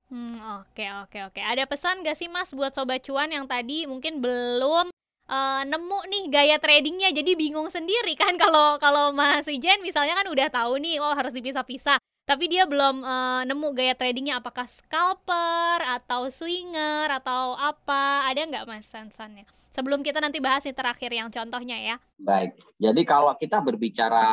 Hmm, 0.06 0.38
oke 0.62 0.86
oke 1.06 1.18
oke. 1.32 1.40
Ada 1.42 1.66
pesan 1.66 2.06
gak 2.06 2.14
sih 2.14 2.30
Mas 2.30 2.54
buat 2.54 2.70
sobat 2.70 3.02
cuan 3.02 3.26
yang 3.26 3.50
tadi 3.50 3.90
mungkin 3.90 4.22
belum 4.22 4.94
uh, 5.26 5.62
nemu 5.66 5.98
nih 6.06 6.24
gaya 6.30 6.56
tradingnya? 6.62 7.10
Jadi 7.10 7.34
bingung 7.34 7.66
sendiri 7.66 8.14
kan 8.14 8.38
kalau 8.42 8.78
kalau 8.78 9.10
Mas 9.10 9.50
Ijen 9.50 9.82
misalnya 9.82 10.14
kan 10.14 10.26
udah 10.30 10.48
tahu 10.50 10.78
nih 10.78 11.02
oh 11.02 11.14
harus 11.14 11.34
dipisah-pisah. 11.34 11.98
Tapi 12.26 12.50
dia 12.50 12.66
belum 12.66 13.06
uh, 13.06 13.42
nemu 13.46 13.68
gaya 13.74 13.94
tradingnya. 13.94 14.38
Apakah 14.42 14.66
scalper 14.70 15.78
atau 15.82 16.30
swinger 16.30 17.10
atau 17.10 17.54
apa? 17.54 18.26
Ada 18.30 18.46
nggak 18.46 18.66
mas 18.66 18.86
sansannya 18.90 19.46
sebelum 19.76 20.00
kita 20.00 20.24
nanti 20.24 20.40
bahas 20.40 20.64
nih 20.64 20.72
terakhir 20.72 21.12
yang 21.12 21.28
contohnya 21.28 21.76
ya. 21.76 21.96
Baik. 22.16 22.56
Jadi 22.80 23.02
kalau 23.04 23.36
kita 23.36 23.60
berbicara 23.60 24.24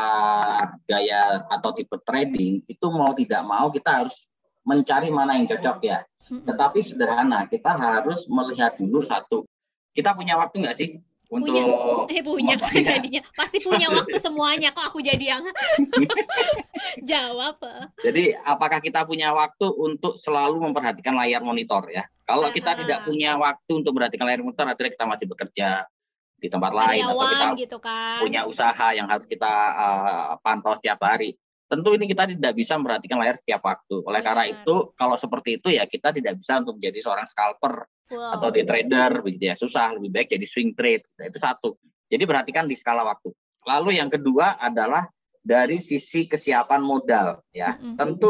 gaya 0.87 1.43
atau 1.51 1.75
tipe 1.75 1.99
trading 2.07 2.63
itu 2.63 2.87
mau 2.87 3.11
tidak 3.11 3.43
mau 3.43 3.67
kita 3.67 3.91
harus 3.91 4.23
mencari 4.63 5.11
mana 5.11 5.35
yang 5.39 5.47
cocok 5.47 5.77
ya. 5.83 5.99
Tetapi 6.23 6.79
sederhana, 6.79 7.45
kita 7.51 7.75
harus 7.75 8.25
melihat 8.31 8.79
dulu 8.79 9.03
satu. 9.03 9.43
Kita 9.93 10.15
punya 10.15 10.39
waktu 10.39 10.63
nggak 10.63 10.75
sih 10.75 10.97
untuk 11.33 11.49
punya, 11.49 11.63
eh 12.13 12.21
punya 12.21 12.55
jadinya. 12.57 13.21
Pasti 13.33 13.57
punya 13.59 13.89
waktu 13.97 14.17
semuanya 14.21 14.69
kok 14.71 14.85
aku 14.93 15.01
jadi 15.03 15.37
yang 15.37 15.43
jawab. 17.11 17.57
Jadi 18.01 18.37
apakah 18.37 18.79
kita 18.79 19.03
punya 19.03 19.33
waktu 19.33 19.67
untuk 19.67 20.15
selalu 20.15 20.61
memperhatikan 20.69 21.17
layar 21.17 21.41
monitor 21.41 21.89
ya? 21.89 22.05
Kalau 22.23 22.53
kita 22.53 22.77
tidak 22.79 23.03
punya 23.03 23.35
waktu 23.35 23.71
untuk 23.83 23.91
memperhatikan 23.97 24.25
layar 24.29 24.41
monitor 24.45 24.65
artinya 24.69 24.91
kita 24.93 25.05
masih 25.09 25.25
bekerja 25.27 25.69
di 26.43 26.51
tempat 26.51 26.71
lain 26.75 27.07
atau 27.07 27.23
kita 27.23 27.47
gitu 27.55 27.77
kan. 27.79 28.19
punya 28.19 28.43
usaha 28.43 28.91
yang 28.91 29.07
harus 29.07 29.23
kita 29.23 29.47
uh, 29.47 30.35
pantau 30.43 30.75
setiap 30.75 30.99
hari 30.99 31.39
tentu 31.73 31.89
ini 31.97 32.05
kita 32.05 32.29
tidak 32.29 32.53
bisa 32.53 32.77
memperhatikan 32.77 33.17
layar 33.17 33.33
setiap 33.33 33.65
waktu. 33.65 34.05
Oleh 34.05 34.21
karena 34.21 34.45
itu, 34.45 34.93
kalau 34.93 35.17
seperti 35.17 35.57
itu 35.57 35.73
ya 35.73 35.89
kita 35.89 36.13
tidak 36.13 36.37
bisa 36.37 36.61
untuk 36.61 36.77
menjadi 36.77 36.99
seorang 37.01 37.25
scalper 37.25 37.89
wow. 38.13 38.37
atau 38.37 38.53
day 38.53 38.61
trader 38.61 39.25
begitu 39.25 39.49
ya. 39.49 39.55
Susah, 39.57 39.97
lebih 39.97 40.13
baik 40.13 40.37
jadi 40.37 40.45
swing 40.45 40.77
trade. 40.77 41.01
Itu 41.17 41.41
satu. 41.41 41.81
Jadi 42.13 42.23
perhatikan 42.29 42.69
di 42.69 42.77
skala 42.77 43.01
waktu. 43.01 43.33
Lalu 43.65 43.97
yang 43.97 44.13
kedua 44.13 44.61
adalah 44.61 45.09
dari 45.41 45.81
sisi 45.81 46.29
kesiapan 46.29 46.85
modal 46.85 47.41
ya. 47.49 47.73
Mm 47.73 47.81
-hmm. 47.81 47.95
Tentu 47.97 48.29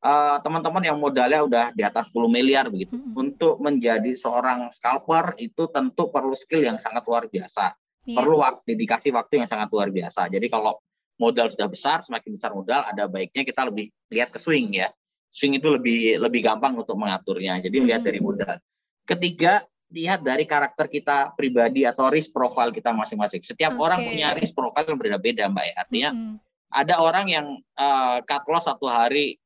uh, 0.00 0.40
teman-teman 0.40 0.82
yang 0.88 0.96
modalnya 0.96 1.44
udah 1.44 1.64
di 1.76 1.84
atas 1.84 2.08
10 2.08 2.32
miliar 2.32 2.72
begitu. 2.72 2.96
Mm 2.96 3.12
-hmm. 3.12 3.20
Untuk 3.20 3.60
menjadi 3.60 4.16
seorang 4.16 4.72
scalper 4.72 5.36
itu 5.36 5.68
tentu 5.68 6.08
perlu 6.08 6.32
skill 6.32 6.64
yang 6.64 6.80
sangat 6.80 7.04
luar 7.04 7.28
biasa. 7.28 7.76
Yeah. 8.08 8.16
Perlu 8.16 8.40
waktu, 8.40 8.64
dedikasi 8.64 9.12
waktu 9.12 9.44
yang 9.44 9.48
sangat 9.52 9.68
luar 9.68 9.92
biasa. 9.92 10.32
Jadi 10.32 10.48
kalau 10.48 10.80
modal 11.20 11.52
sudah 11.52 11.68
besar, 11.68 12.00
semakin 12.00 12.30
besar 12.32 12.56
modal, 12.56 12.80
ada 12.88 13.04
baiknya 13.04 13.44
kita 13.44 13.68
lebih 13.68 13.92
lihat 14.08 14.32
ke 14.32 14.40
swing 14.40 14.72
ya. 14.72 14.88
Swing 15.28 15.60
itu 15.60 15.68
lebih 15.68 16.16
lebih 16.16 16.40
gampang 16.40 16.74
untuk 16.74 16.96
mengaturnya. 16.96 17.60
Jadi 17.60 17.76
lihat 17.84 18.02
dari 18.02 18.18
modal. 18.18 18.56
Ketiga, 19.04 19.60
lihat 19.92 20.24
dari 20.24 20.48
karakter 20.48 20.88
kita 20.88 21.36
pribadi 21.36 21.84
atau 21.84 22.08
risk 22.08 22.32
profile 22.32 22.72
kita 22.72 22.90
masing-masing. 22.96 23.44
Setiap 23.44 23.76
okay. 23.76 23.84
orang 23.84 24.00
punya 24.02 24.32
risk 24.32 24.56
profile 24.56 24.88
yang 24.88 24.98
berbeda-beda, 24.98 25.46
Mbak 25.52 25.64
ya. 25.68 25.74
Artinya 25.76 26.10
mm 26.10 26.18
-hmm. 26.18 26.34
ada 26.72 26.94
orang 26.98 27.26
yang 27.28 27.46
uh, 27.76 28.18
cut 28.24 28.42
loss 28.48 28.66
satu 28.66 28.88
hari 28.90 29.38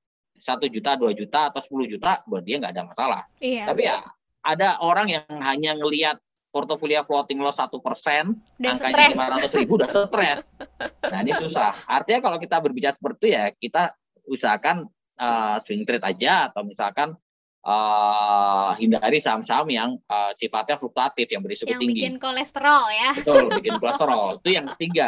satu 0.44 0.68
juta, 0.68 0.92
dua 1.00 1.16
juta 1.16 1.48
atau 1.48 1.62
10 1.62 1.96
juta, 1.96 2.20
buat 2.28 2.44
dia 2.44 2.60
nggak 2.60 2.72
ada 2.76 2.84
masalah. 2.84 3.22
Iya. 3.40 3.64
Tapi 3.64 3.82
ya 3.88 4.04
ada 4.44 4.68
orang 4.84 5.08
yang 5.08 5.24
hanya 5.40 5.72
ngelihat 5.72 6.20
portofolio 6.54 7.02
floating 7.02 7.42
loss 7.42 7.58
satu 7.58 7.82
persen, 7.82 8.38
angkanya 8.62 9.10
lima 9.10 9.26
ratus 9.34 9.50
ribu 9.58 9.74
udah 9.74 9.90
stres. 9.90 10.54
Nah 11.02 11.18
ini 11.26 11.34
susah. 11.34 11.82
Artinya 11.90 12.30
kalau 12.30 12.38
kita 12.38 12.62
berbicara 12.62 12.94
seperti 12.94 13.18
itu 13.18 13.28
ya 13.34 13.44
kita 13.50 13.82
usahakan 14.30 14.86
uh, 15.18 15.58
swing 15.58 15.82
trade 15.82 16.06
aja 16.06 16.54
atau 16.54 16.62
misalkan 16.62 17.18
uh, 17.66 18.70
hindari 18.78 19.18
saham-saham 19.18 19.66
yang 19.74 19.90
uh, 20.06 20.30
sifatnya 20.38 20.78
fluktuatif 20.78 21.26
yang 21.26 21.42
berisiko 21.42 21.74
yang 21.74 21.82
tinggi. 21.82 22.06
Yang 22.06 22.14
bikin 22.14 22.16
kolesterol 22.22 22.84
ya. 22.94 23.10
Betul, 23.18 23.44
bikin 23.58 23.74
kolesterol. 23.82 24.26
Itu 24.38 24.50
yang 24.54 24.66
ketiga. 24.76 25.06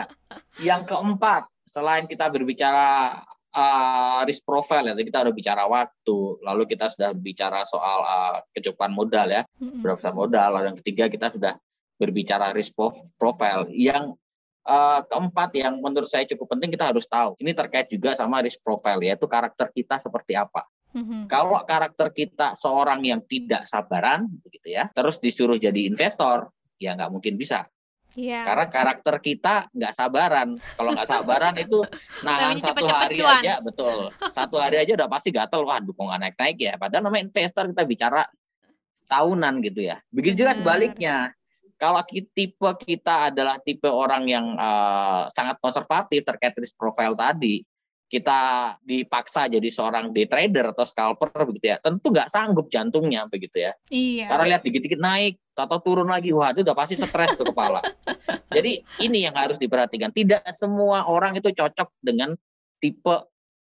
Yang 0.58 0.82
keempat, 0.90 1.42
selain 1.68 2.04
kita 2.10 2.26
berbicara 2.32 3.22
uh, 3.56 4.20
risk 4.28 4.44
profile 4.44 4.92
ya 4.92 4.94
kita 4.94 5.24
udah 5.24 5.34
bicara 5.34 5.64
waktu 5.64 6.18
lalu 6.44 6.62
kita 6.68 6.92
sudah 6.92 7.16
bicara 7.16 7.64
soal 7.64 7.98
uh, 8.04 8.36
kecukupan 8.52 8.92
modal 8.92 9.26
ya 9.32 9.42
mm-hmm. 9.58 9.80
berapa 9.80 10.12
modal 10.12 10.48
lalu 10.60 10.64
yang 10.70 10.78
ketiga 10.84 11.04
kita 11.08 11.26
sudah 11.32 11.56
berbicara 11.96 12.52
risk 12.52 12.76
profile 13.16 13.64
yang 13.72 14.12
uh, 14.68 15.00
keempat 15.08 15.56
yang 15.56 15.80
menurut 15.80 16.06
saya 16.06 16.28
cukup 16.28 16.52
penting 16.52 16.76
kita 16.76 16.92
harus 16.92 17.08
tahu 17.08 17.32
ini 17.40 17.56
terkait 17.56 17.88
juga 17.88 18.12
sama 18.12 18.44
risk 18.44 18.60
profile 18.60 19.00
yaitu 19.00 19.24
karakter 19.24 19.72
kita 19.72 19.96
seperti 19.96 20.36
apa 20.36 20.68
Mm-hmm. 20.96 21.28
Kalau 21.28 21.60
karakter 21.68 22.08
kita 22.08 22.56
seorang 22.56 23.04
yang 23.04 23.20
tidak 23.28 23.68
sabaran, 23.68 24.32
begitu 24.40 24.72
ya, 24.72 24.88
terus 24.96 25.20
disuruh 25.20 25.60
jadi 25.60 25.84
investor, 25.84 26.48
ya 26.80 26.96
nggak 26.96 27.12
mungkin 27.12 27.36
bisa. 27.36 27.68
Yeah. 28.16 28.48
Karena 28.48 28.66
karakter 28.72 29.14
kita 29.20 29.68
nggak 29.76 29.92
sabaran. 29.92 30.56
Kalau 30.56 30.90
nggak 30.96 31.08
sabaran 31.08 31.54
itu 31.64 31.84
nahan 32.24 32.56
satu 32.58 32.80
cepet 32.80 32.96
hari 32.96 33.16
cuan. 33.20 33.40
aja, 33.44 33.54
betul. 33.60 33.98
Satu 34.32 34.56
hari 34.56 34.76
aja 34.80 34.96
udah 34.96 35.08
pasti 35.12 35.28
gatel. 35.28 35.62
Wah, 35.68 35.78
dukungan 35.84 36.24
naik-naik 36.24 36.56
ya. 36.56 36.74
Padahal 36.80 37.04
namanya 37.04 37.28
investor 37.28 37.68
kita 37.68 37.84
bicara 37.84 38.24
tahunan 39.06 39.60
gitu 39.62 39.84
ya. 39.84 40.00
Begitu 40.10 40.42
juga 40.42 40.56
sebaliknya. 40.56 41.30
kalau 41.76 42.00
tipe 42.08 42.70
kita 42.88 43.28
adalah 43.28 43.60
tipe 43.60 43.84
orang 43.84 44.24
yang 44.24 44.56
uh, 44.56 45.28
sangat 45.28 45.60
konservatif 45.60 46.24
terkait 46.24 46.56
risk 46.56 46.72
profile 46.72 47.12
tadi, 47.12 47.60
kita 48.06 48.38
dipaksa 48.86 49.50
jadi 49.50 49.66
seorang 49.66 50.14
day 50.14 50.30
trader 50.30 50.70
atau 50.70 50.86
scalper 50.86 51.34
begitu 51.50 51.74
ya, 51.74 51.82
tentu 51.82 52.14
nggak 52.14 52.30
sanggup 52.30 52.70
jantungnya 52.70 53.26
begitu 53.26 53.66
ya. 53.66 53.72
Iya. 53.90 54.30
Karena 54.30 54.44
lihat 54.54 54.62
dikit-dikit 54.62 55.00
naik 55.02 55.42
atau 55.58 55.78
turun 55.82 56.06
lagi, 56.06 56.30
wah 56.30 56.54
itu 56.54 56.62
udah 56.62 56.76
pasti 56.78 56.94
stres 56.94 57.34
tuh 57.34 57.50
kepala. 57.50 57.82
Jadi 58.56 58.78
ini 59.02 59.26
yang 59.26 59.34
harus 59.34 59.58
diperhatikan. 59.58 60.14
Tidak 60.14 60.46
semua 60.54 61.10
orang 61.10 61.34
itu 61.34 61.50
cocok 61.50 61.98
dengan 61.98 62.38
tipe 62.78 63.16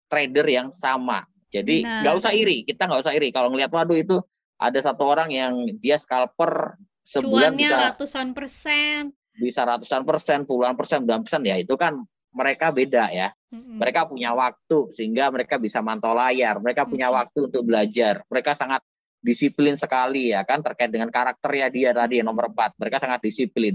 trader 0.06 0.46
yang 0.46 0.68
sama. 0.70 1.26
Jadi 1.50 1.82
nggak 1.82 2.14
usah 2.14 2.30
iri, 2.30 2.62
kita 2.62 2.86
nggak 2.86 3.02
usah 3.02 3.14
iri. 3.18 3.34
Kalau 3.34 3.50
ngelihat 3.50 3.74
waduh 3.74 3.98
itu 3.98 4.22
ada 4.58 4.78
satu 4.78 5.02
orang 5.02 5.34
yang 5.34 5.66
dia 5.82 5.98
scalper 5.98 6.78
sebulan 7.02 7.56
Cuannya 7.56 7.68
bisa 7.72 7.76
ratusan 7.90 8.26
persen. 8.36 9.00
bisa 9.38 9.62
ratusan 9.62 10.02
persen, 10.02 10.38
puluhan 10.44 10.74
persen, 10.74 10.98
puluhan 11.06 11.22
persen 11.22 11.42
ya 11.46 11.54
itu 11.56 11.78
kan 11.78 12.02
mereka 12.32 12.70
beda 12.70 13.10
ya. 13.12 13.28
Mereka 13.52 14.12
punya 14.12 14.36
waktu 14.36 14.92
sehingga 14.92 15.32
mereka 15.32 15.56
bisa 15.56 15.80
mantau 15.80 16.12
layar, 16.12 16.60
mereka 16.60 16.84
punya 16.84 17.08
waktu 17.08 17.48
untuk 17.48 17.64
belajar. 17.64 18.20
Mereka 18.28 18.52
sangat 18.52 18.84
disiplin 19.18 19.74
sekali 19.74 20.30
ya 20.30 20.46
kan 20.46 20.62
terkait 20.62 20.94
dengan 20.94 21.10
karakternya 21.10 21.68
dia 21.72 21.90
tadi 21.96 22.20
yang 22.20 22.28
nomor 22.28 22.52
empat. 22.52 22.76
Mereka 22.76 23.00
sangat 23.00 23.24
disiplin. 23.24 23.74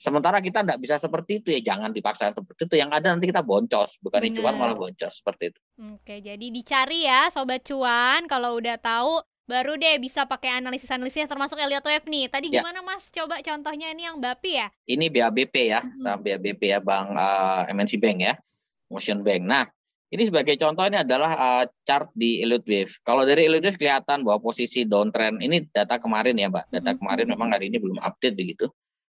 Sementara 0.00 0.40
kita 0.40 0.64
tidak 0.64 0.80
bisa 0.80 0.96
seperti 0.96 1.44
itu 1.44 1.48
ya 1.52 1.60
jangan 1.60 1.92
dipaksa 1.92 2.32
seperti 2.32 2.64
itu. 2.64 2.74
Yang 2.80 2.90
ada 2.96 3.06
nanti 3.12 3.28
kita 3.28 3.44
boncos, 3.44 4.00
bukan 4.00 4.20
Benar. 4.24 4.36
cuan 4.40 4.54
malah 4.56 4.76
boncos 4.76 5.12
seperti 5.20 5.52
itu. 5.52 5.60
Oke, 5.92 6.24
jadi 6.24 6.46
dicari 6.48 7.04
ya 7.04 7.28
sobat 7.28 7.60
cuan 7.68 8.24
kalau 8.24 8.56
udah 8.56 8.80
tahu 8.80 9.20
baru 9.50 9.74
deh 9.74 9.98
bisa 9.98 10.22
pakai 10.24 10.62
analisis-analisisnya 10.62 11.26
termasuk 11.26 11.58
Elliott 11.58 11.82
Wave 11.82 12.06
nih. 12.06 12.30
Tadi 12.30 12.46
Ya. 12.48 12.62
gimana 12.62 12.78
Mas? 12.80 13.10
Coba 13.10 13.42
contohnya 13.42 13.90
ini 13.90 14.06
yang 14.06 14.22
Bapi 14.22 14.54
ya? 14.54 14.70
Ini 14.86 15.10
BABP 15.10 15.54
ya, 15.66 15.82
Mhm. 15.82 15.98
sama 15.98 16.22
BABP 16.22 16.62
ya 16.70 16.78
Bang 16.78 17.10
eh, 17.12 17.62
MNC 17.74 17.98
Bank 17.98 18.18
ya, 18.22 18.34
Motion 18.86 19.26
Bank. 19.26 19.42
Nah, 19.42 19.66
ini 20.08 20.22
sebagai 20.22 20.54
contoh 20.54 20.86
ini 20.86 21.02
adalah 21.02 21.30
eh, 21.34 21.64
chart 21.82 22.14
di 22.14 22.38
Elite 22.38 22.62
Wave. 22.64 22.92
Kalau 23.02 23.26
dari 23.26 23.50
Elite 23.50 23.66
Wave 23.66 23.78
kelihatan 23.78 24.22
bahwa 24.22 24.38
posisi 24.40 24.86
downtrend 24.86 25.42
ini 25.42 25.66
data 25.66 25.98
kemarin 25.98 26.38
ya, 26.38 26.46
Mbak. 26.46 26.64
Data 26.70 26.90
kemarin 26.94 27.26
memang 27.26 27.50
hari 27.50 27.66
ini 27.66 27.82
belum 27.82 27.98
update 27.98 28.38
begitu. 28.38 28.70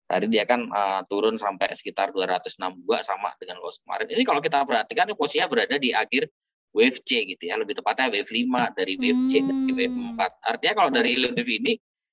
Tadi 0.08 0.28
dia 0.28 0.44
kan 0.44 0.64
eh, 0.64 1.00
turun 1.08 1.36
sampai 1.36 1.72
sekitar 1.72 2.08
262 2.10 3.04
sama 3.04 3.36
dengan 3.36 3.60
loss 3.60 3.80
kemarin. 3.84 4.08
Ini 4.08 4.24
kalau 4.24 4.40
kita 4.40 4.64
perhatikan 4.64 5.08
ini 5.08 5.14
posisinya 5.14 5.48
berada 5.48 5.76
di 5.76 5.92
akhir 5.92 6.28
wave 6.72 6.98
C 7.04 7.24
gitu 7.28 7.42
ya, 7.48 7.60
lebih 7.60 7.76
tepatnya 7.76 8.08
wave 8.08 8.28
5 8.32 8.72
dari 8.76 8.96
wave 8.96 9.22
C 9.28 9.44
dari 9.44 9.72
wave 9.76 9.94
Hmm. 9.94 10.16
4. 10.16 10.32
Artinya 10.40 10.74
kalau 10.82 10.90
dari 10.90 11.12
Wave 11.20 11.52
ini 11.52 11.72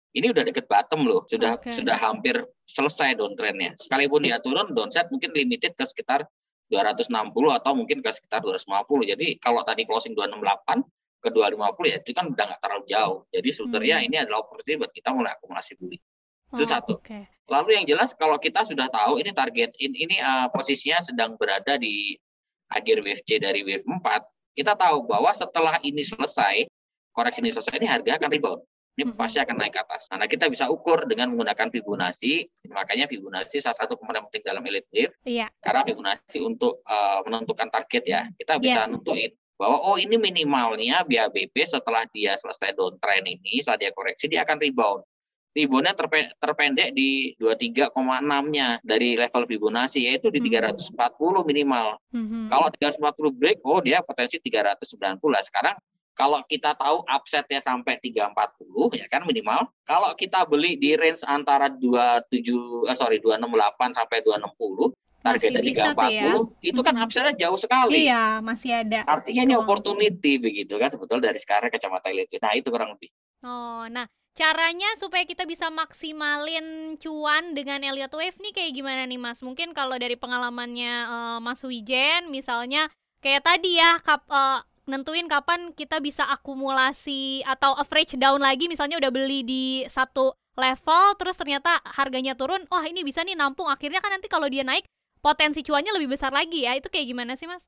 ini 0.10 0.26
udah 0.34 0.42
deket 0.42 0.66
bottom 0.66 1.06
loh, 1.06 1.22
sudah 1.30 1.62
Oke. 1.62 1.70
sudah 1.70 1.94
hampir 1.96 2.42
selesai 2.66 3.14
downtrendnya. 3.14 3.78
Sekalipun 3.78 4.26
dia 4.26 4.42
turun, 4.42 4.74
downside 4.74 5.06
mungkin 5.14 5.32
limited 5.38 5.78
ke 5.78 5.86
sekitar 5.86 6.26
260 6.70 7.30
atau 7.54 7.72
mungkin 7.78 8.02
ke 8.02 8.10
sekitar 8.10 8.42
250. 8.42 9.06
Jadi 9.06 9.38
kalau 9.38 9.62
tadi 9.62 9.86
closing 9.86 10.18
268 10.18 10.82
ke 11.20 11.30
250 11.30 11.94
ya 11.94 11.98
itu 12.02 12.12
kan 12.18 12.26
udah 12.32 12.44
nggak 12.52 12.62
terlalu 12.62 12.84
jauh. 12.90 13.18
Jadi 13.30 13.50
sebenarnya 13.54 13.96
Hmm. 14.02 14.08
ini 14.10 14.16
adalah 14.18 14.40
opportunity 14.44 14.82
buat 14.82 14.92
kita 14.94 15.10
mulai 15.14 15.32
akumulasi 15.38 15.78
beli. 15.78 15.98
Itu 16.50 16.66
Oh, 16.66 16.70
satu. 16.70 16.94
Oke. 16.98 17.30
Lalu 17.46 17.70
yang 17.78 17.86
jelas 17.86 18.10
kalau 18.18 18.38
kita 18.42 18.66
sudah 18.66 18.90
tahu 18.90 19.22
ini 19.22 19.30
target 19.34 19.78
ini, 19.78 20.10
ini 20.10 20.16
uh, 20.18 20.50
posisinya 20.50 21.02
sedang 21.06 21.38
berada 21.38 21.78
di 21.78 22.18
akhir 22.70 23.02
wave 23.06 23.22
C 23.26 23.38
dari 23.38 23.62
wave 23.62 23.86
4, 23.86 24.26
kita 24.60 24.76
tahu 24.76 25.08
bahwa 25.08 25.32
setelah 25.32 25.80
ini 25.88 26.04
selesai, 26.04 26.68
koreksi 27.16 27.40
ini 27.40 27.56
selesai, 27.56 27.80
ini 27.80 27.88
harga 27.88 28.20
akan 28.20 28.28
rebound. 28.28 28.62
Ini 29.00 29.08
Mhm. 29.08 29.16
pasti 29.16 29.40
akan 29.40 29.56
naik 29.56 29.72
ke 29.72 29.80
atas. 29.80 30.12
Nah, 30.12 30.28
kita 30.28 30.52
bisa 30.52 30.68
ukur 30.68 31.08
dengan 31.08 31.32
menggunakan 31.32 31.72
Fibonacci. 31.72 32.44
Makanya 32.68 33.08
Fibonacci 33.08 33.64
salah 33.64 33.80
satu 33.80 33.96
komponen 33.96 34.28
penting 34.28 34.44
dalam 34.44 34.60
elite 34.68 34.92
wave. 34.92 35.16
Iya. 35.24 35.48
Karena 35.64 35.88
Fibonacci 35.88 36.44
untuk 36.44 36.84
uh, 36.84 37.24
menentukan 37.24 37.72
target 37.72 38.04
ya, 38.04 38.28
kita 38.36 38.60
bisa 38.60 38.84
Yes. 38.84 38.92
nentuin 38.92 39.32
bahwa 39.56 39.80
oh 39.88 39.96
ini 39.96 40.20
minimalnya 40.20 41.08
BABP 41.08 41.56
setelah 41.64 42.04
dia 42.12 42.36
selesai 42.36 42.76
downtrend 42.76 43.24
ini, 43.24 43.64
setelah 43.64 43.88
dia 43.88 43.92
koreksi, 43.96 44.28
dia 44.28 44.44
akan 44.44 44.60
rebound 44.60 45.08
terpe- 45.52 46.34
terpendek 46.36 46.94
di 46.94 47.34
23,6-nya 47.36 48.80
dari 48.82 49.16
level 49.16 49.44
Fibonacci 49.46 50.06
yaitu 50.06 50.30
di 50.30 50.40
Hmm. 50.40 50.48
340 50.64 51.44
minimal. 51.44 51.98
Mhm. 52.12 52.50
Kalau 52.50 52.68
340 52.70 53.32
break, 53.32 53.58
oh 53.64 53.80
dia 53.80 54.02
potensi 54.02 54.38
390 54.38 55.30
lah. 55.30 55.42
Sekarang 55.42 55.76
kalau 56.14 56.44
kita 56.44 56.76
tahu 56.76 57.02
upsetnya 57.06 57.60
sampai 57.60 57.96
340 57.98 58.92
ya 58.92 59.08
kan 59.08 59.24
minimal. 59.24 59.72
Kalau 59.84 60.12
kita 60.14 60.44
beli 60.44 60.76
di 60.76 60.94
range 60.94 61.24
antara 61.24 61.72
27 61.72 62.86
eh, 62.86 62.96
sorry 62.96 63.18
268 63.18 63.96
sampai 63.96 64.20
260 64.20 64.92
target 65.20 65.36
Masih 65.36 65.52
dari 65.52 65.68
bisa 65.68 65.84
tuh 65.90 66.08
ya. 66.08 66.32
340 66.32 66.44
itu 66.62 66.80
kan 66.80 66.94
Mhm. 66.96 67.04
upsetnya 67.04 67.34
jauh 67.38 67.60
sekali. 67.60 68.08
Iya, 68.08 68.40
masih 68.40 68.72
ada. 68.74 69.00
Artinya 69.06 69.44
ini 69.44 69.56
opportunity 69.56 70.40
begitu 70.40 70.76
kan 70.76 70.88
sebetulnya 70.88 71.32
dari 71.32 71.40
sekarang 71.40 71.68
kacamata 71.68 72.08
elite. 72.08 72.40
Nah, 72.40 72.56
itu 72.56 72.68
kurang 72.68 72.96
lebih. 72.96 73.12
Oh, 73.40 73.88
nah 73.88 74.04
caranya 74.38 74.88
supaya 74.98 75.28
kita 75.28 75.44
bisa 75.44 75.68
maksimalin 75.70 76.96
cuan 77.02 77.54
dengan 77.54 77.84
Elliott 77.84 78.14
Wave 78.14 78.40
nih 78.40 78.54
kayak 78.56 78.72
gimana 78.76 79.04
nih 79.06 79.20
Mas? 79.20 79.40
Mungkin 79.44 79.76
kalau 79.76 79.96
dari 80.00 80.16
pengalamannya 80.16 80.94
eh, 81.08 81.40
Mas 81.44 81.62
Wijen 81.64 82.32
misalnya 82.32 82.88
kayak 83.20 83.44
tadi 83.44 83.80
ya 83.80 84.00
kap, 84.00 84.24
eh, 84.32 84.60
nentuin 84.90 85.30
kapan 85.30 85.76
kita 85.78 86.02
bisa 86.02 86.26
akumulasi 86.26 87.46
atau 87.46 87.78
average 87.78 88.18
down 88.18 88.42
lagi 88.42 88.66
misalnya 88.66 88.98
udah 88.98 89.12
beli 89.14 89.46
di 89.46 89.64
satu 89.86 90.34
level 90.58 91.16
terus 91.16 91.40
ternyata 91.40 91.80
harganya 91.96 92.36
turun, 92.36 92.66
wah 92.68 92.84
ini 92.84 93.06
bisa 93.06 93.24
nih 93.24 93.38
nampung 93.38 93.70
akhirnya 93.72 94.04
kan 94.04 94.12
nanti 94.12 94.28
kalau 94.28 94.50
dia 94.50 94.66
naik 94.66 94.84
potensi 95.20 95.64
cuannya 95.64 95.96
lebih 95.96 96.16
besar 96.16 96.32
lagi 96.32 96.64
ya. 96.64 96.76
Itu 96.76 96.88
kayak 96.92 97.08
gimana 97.12 97.36
sih 97.36 97.48
Mas? 97.48 97.64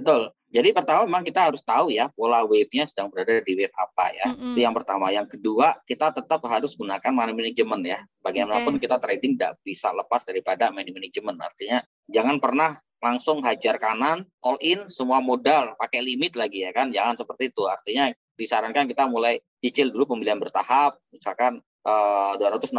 Betul. 0.00 0.32
Jadi 0.50 0.74
pertama 0.74 1.06
memang 1.06 1.22
kita 1.22 1.46
harus 1.46 1.62
tahu 1.62 1.94
ya 1.94 2.10
pola 2.10 2.42
wave-nya 2.42 2.82
sedang 2.82 3.06
berada 3.06 3.38
di 3.38 3.54
wave 3.54 3.70
apa 3.70 4.04
ya. 4.10 4.26
Mm-mm. 4.34 4.58
Itu 4.58 4.58
yang 4.66 4.74
pertama. 4.74 5.14
Yang 5.14 5.38
kedua, 5.38 5.78
kita 5.86 6.10
tetap 6.10 6.42
harus 6.50 6.74
gunakan 6.74 7.12
money 7.14 7.30
management 7.30 7.82
ya. 7.86 8.02
Bagaimanapun 8.18 8.82
kita 8.82 8.98
trading 8.98 9.38
tidak 9.38 9.62
bisa 9.62 9.94
lepas 9.94 10.26
daripada 10.26 10.74
money 10.74 10.90
management. 10.90 11.38
Artinya 11.38 11.78
jangan 12.10 12.42
pernah 12.42 12.74
langsung 12.98 13.40
hajar 13.46 13.78
kanan, 13.78 14.26
all 14.42 14.58
in, 14.60 14.90
semua 14.90 15.22
modal, 15.22 15.78
pakai 15.78 16.02
limit 16.02 16.34
lagi 16.34 16.66
ya 16.66 16.74
kan. 16.74 16.90
Jangan 16.90 17.14
seperti 17.22 17.54
itu. 17.54 17.70
Artinya 17.70 18.10
disarankan 18.34 18.90
kita 18.90 19.06
mulai 19.06 19.38
cicil 19.62 19.94
dulu 19.94 20.18
pembelian 20.18 20.42
bertahap. 20.42 20.98
Misalkan 21.14 21.62
eh, 21.62 22.32
268 22.42 22.74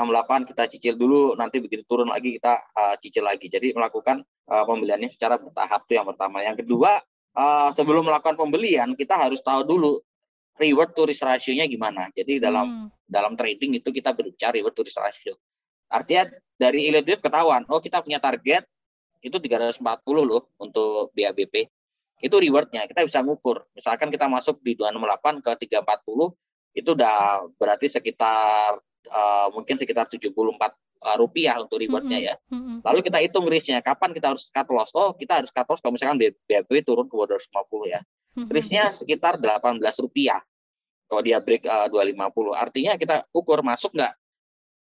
kita 0.51 0.63
cicil 0.75 0.99
dulu, 0.99 1.39
nanti 1.39 1.63
begitu 1.63 1.87
turun 1.87 2.11
lagi 2.11 2.35
kita 2.35 2.67
eh, 2.67 2.95
cicil 2.99 3.23
lagi. 3.23 3.47
Jadi 3.47 3.71
melakukan 3.71 4.27
eh, 4.27 4.63
pembeliannya 4.67 5.07
secara 5.07 5.39
bertahap 5.39 5.87
itu 5.87 5.95
yang 5.95 6.03
pertama. 6.11 6.43
Yang 6.43 6.67
kedua, 6.67 6.99
eh, 7.37 7.69
sebelum 7.75 8.03
melakukan 8.07 8.35
pembelian 8.35 8.93
kita 8.95 9.15
harus 9.17 9.39
tahu 9.43 9.63
dulu 9.63 9.91
reward 10.59 10.93
to 10.93 11.07
risk 11.07 11.23
ratio-nya 11.25 11.65
gimana. 11.65 12.11
Jadi 12.13 12.37
dalam 12.37 12.67
Hmm. 12.67 12.87
dalam 13.07 13.33
trading 13.35 13.81
itu 13.81 13.89
kita 13.89 14.13
berbicara 14.13 14.55
reward 14.55 14.75
to 14.77 14.83
risk 14.85 14.99
ratio. 14.99 15.33
Artinya 15.91 16.31
dari 16.55 16.87
wave 16.93 17.19
ketahuan, 17.19 17.65
oh 17.67 17.81
kita 17.81 17.99
punya 18.05 18.21
target 18.21 18.63
itu 19.21 19.37
340 19.37 20.23
loh 20.23 20.53
untuk 20.61 21.11
BABP. 21.13 21.67
Itu 22.21 22.37
rewardnya, 22.37 22.85
kita 22.85 23.01
bisa 23.01 23.25
ngukur. 23.25 23.65
Misalkan 23.73 24.13
kita 24.13 24.29
masuk 24.29 24.61
di 24.61 24.77
268 24.77 25.41
ke 25.41 25.51
340, 25.65 26.31
itu 26.77 26.89
udah 26.93 27.49
berarti 27.57 27.89
sekitar 27.89 28.77
eh, 29.11 29.47
mungkin 29.51 29.75
sekitar 29.75 30.07
74 30.07 30.77
eh, 31.01 31.17
rupiah 31.17 31.57
untuk 31.59 31.81
rewardnya 31.81 32.19
ya. 32.21 32.35
Lalu 32.85 32.99
kita 33.01 33.17
hitung 33.19 33.49
risknya, 33.49 33.81
kapan 33.81 34.13
kita 34.13 34.31
harus 34.31 34.47
cut 34.53 34.69
loss? 34.69 34.93
Oh, 34.93 35.17
kita 35.17 35.41
harus 35.41 35.49
cut 35.49 35.65
loss 35.65 35.81
kalau 35.81 35.97
misalkan 35.97 36.21
BABP 36.21 36.85
turun 36.85 37.09
ke 37.09 37.15
250 37.17 37.89
ya. 37.89 38.01
Risknya 38.31 38.95
sekitar 38.95 39.43
18 39.43 39.83
rupiah. 39.99 40.39
Kalau 41.11 41.21
dia 41.25 41.43
break 41.43 41.67
eh, 41.67 41.87
250. 41.91 42.55
Artinya 42.55 42.95
kita 42.95 43.27
ukur 43.35 43.59
masuk 43.59 43.91
nggak 43.91 44.13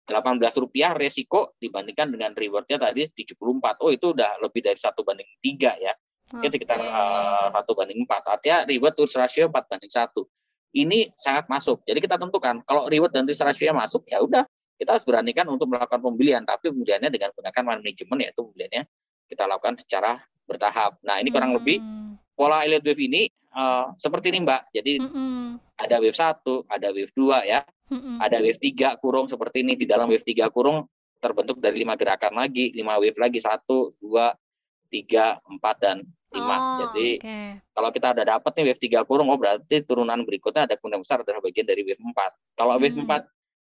18 0.06 0.62
rupiah 0.62 0.94
resiko 0.94 1.54
dibandingkan 1.58 2.10
dengan 2.10 2.34
rewardnya 2.34 2.78
tadi 2.78 3.06
74. 3.06 3.82
Oh 3.82 3.90
itu 3.94 4.10
udah 4.14 4.42
lebih 4.42 4.62
dari 4.66 4.78
satu 4.78 5.06
banding 5.06 5.26
tiga 5.38 5.78
ya. 5.78 5.94
Mungkin 6.34 6.50
sekitar 6.50 6.78
eh, 6.82 7.46
satu 7.54 7.72
banding 7.78 8.02
empat. 8.02 8.22
Artinya 8.26 8.66
reward 8.66 8.94
to 8.98 9.06
ratio 9.14 9.46
4 9.46 9.70
banding 9.70 9.92
satu. 9.92 10.26
Ini 10.74 11.14
sangat 11.14 11.46
masuk. 11.46 11.86
Jadi 11.86 12.02
kita 12.02 12.18
tentukan 12.18 12.60
kalau 12.66 12.90
reward 12.90 13.14
dan 13.14 13.24
risk 13.24 13.46
ratio 13.46 13.70
masuk 13.70 14.02
ya 14.10 14.18
udah 14.18 14.42
kita 14.76 14.96
harus 14.96 15.04
beranikan 15.08 15.48
untuk 15.48 15.66
melakukan 15.68 16.00
pembelian. 16.00 16.44
Tapi 16.44 16.68
pembeliannya 16.72 17.08
dengan 17.08 17.32
menggunakan 17.32 17.62
money 17.64 17.80
management 17.84 18.20
yaitu 18.22 18.40
pembeliannya 18.44 18.82
kita 19.26 19.42
lakukan 19.44 19.74
secara 19.80 20.12
bertahap. 20.46 21.00
Nah 21.02 21.18
ini 21.18 21.28
kurang 21.32 21.56
lebih 21.56 21.80
Hmm. 21.80 22.14
pola 22.36 22.62
elite 22.62 22.84
wave 22.86 23.02
ini 23.02 23.22
eh, 23.32 23.86
seperti 23.96 24.28
ini 24.30 24.44
Mbak. 24.44 24.62
Jadi 24.76 24.92
Mm-mm. 25.00 25.56
ada 25.80 25.96
wave 25.98 26.12
1, 26.12 26.68
ada 26.68 26.88
wave 26.92 27.12
2 27.16 27.40
ya, 27.48 27.64
Mm-mm. 27.88 28.20
ada 28.20 28.36
wave 28.44 28.60
3 28.60 29.00
kurung 29.00 29.26
seperti 29.26 29.64
ini. 29.64 29.80
Di 29.80 29.88
dalam 29.88 30.06
wave 30.12 30.20
3 30.22 30.52
kurung 30.52 30.84
terbentuk 31.16 31.56
dari 31.58 31.80
lima 31.80 31.96
gerakan 31.96 32.36
lagi, 32.36 32.68
lima 32.76 33.00
wave 33.00 33.16
lagi, 33.16 33.40
satu, 33.40 33.96
dua, 33.96 34.36
tiga, 34.92 35.40
empat, 35.48 35.76
dan 35.80 35.96
lima. 36.30 36.56
Oh, 36.56 36.76
Jadi 36.84 37.16
oke. 37.16 37.38
kalau 37.72 37.88
kita 37.90 38.06
ada 38.12 38.22
dapat 38.36 38.52
nih 38.60 38.64
wave 38.70 38.82
3 38.84 39.08
kurung, 39.08 39.32
oh 39.32 39.38
berarti 39.40 39.80
turunan 39.82 40.20
berikutnya 40.20 40.68
ada 40.68 40.76
kemungkinan 40.76 41.00
besar 41.00 41.24
adalah 41.24 41.40
bagian 41.40 41.64
dari 41.64 41.80
wave 41.80 41.98
4. 41.98 42.12
Kalau 42.60 42.76
wave 42.76 42.92
Hmm. 42.92 43.08
4 43.08 43.24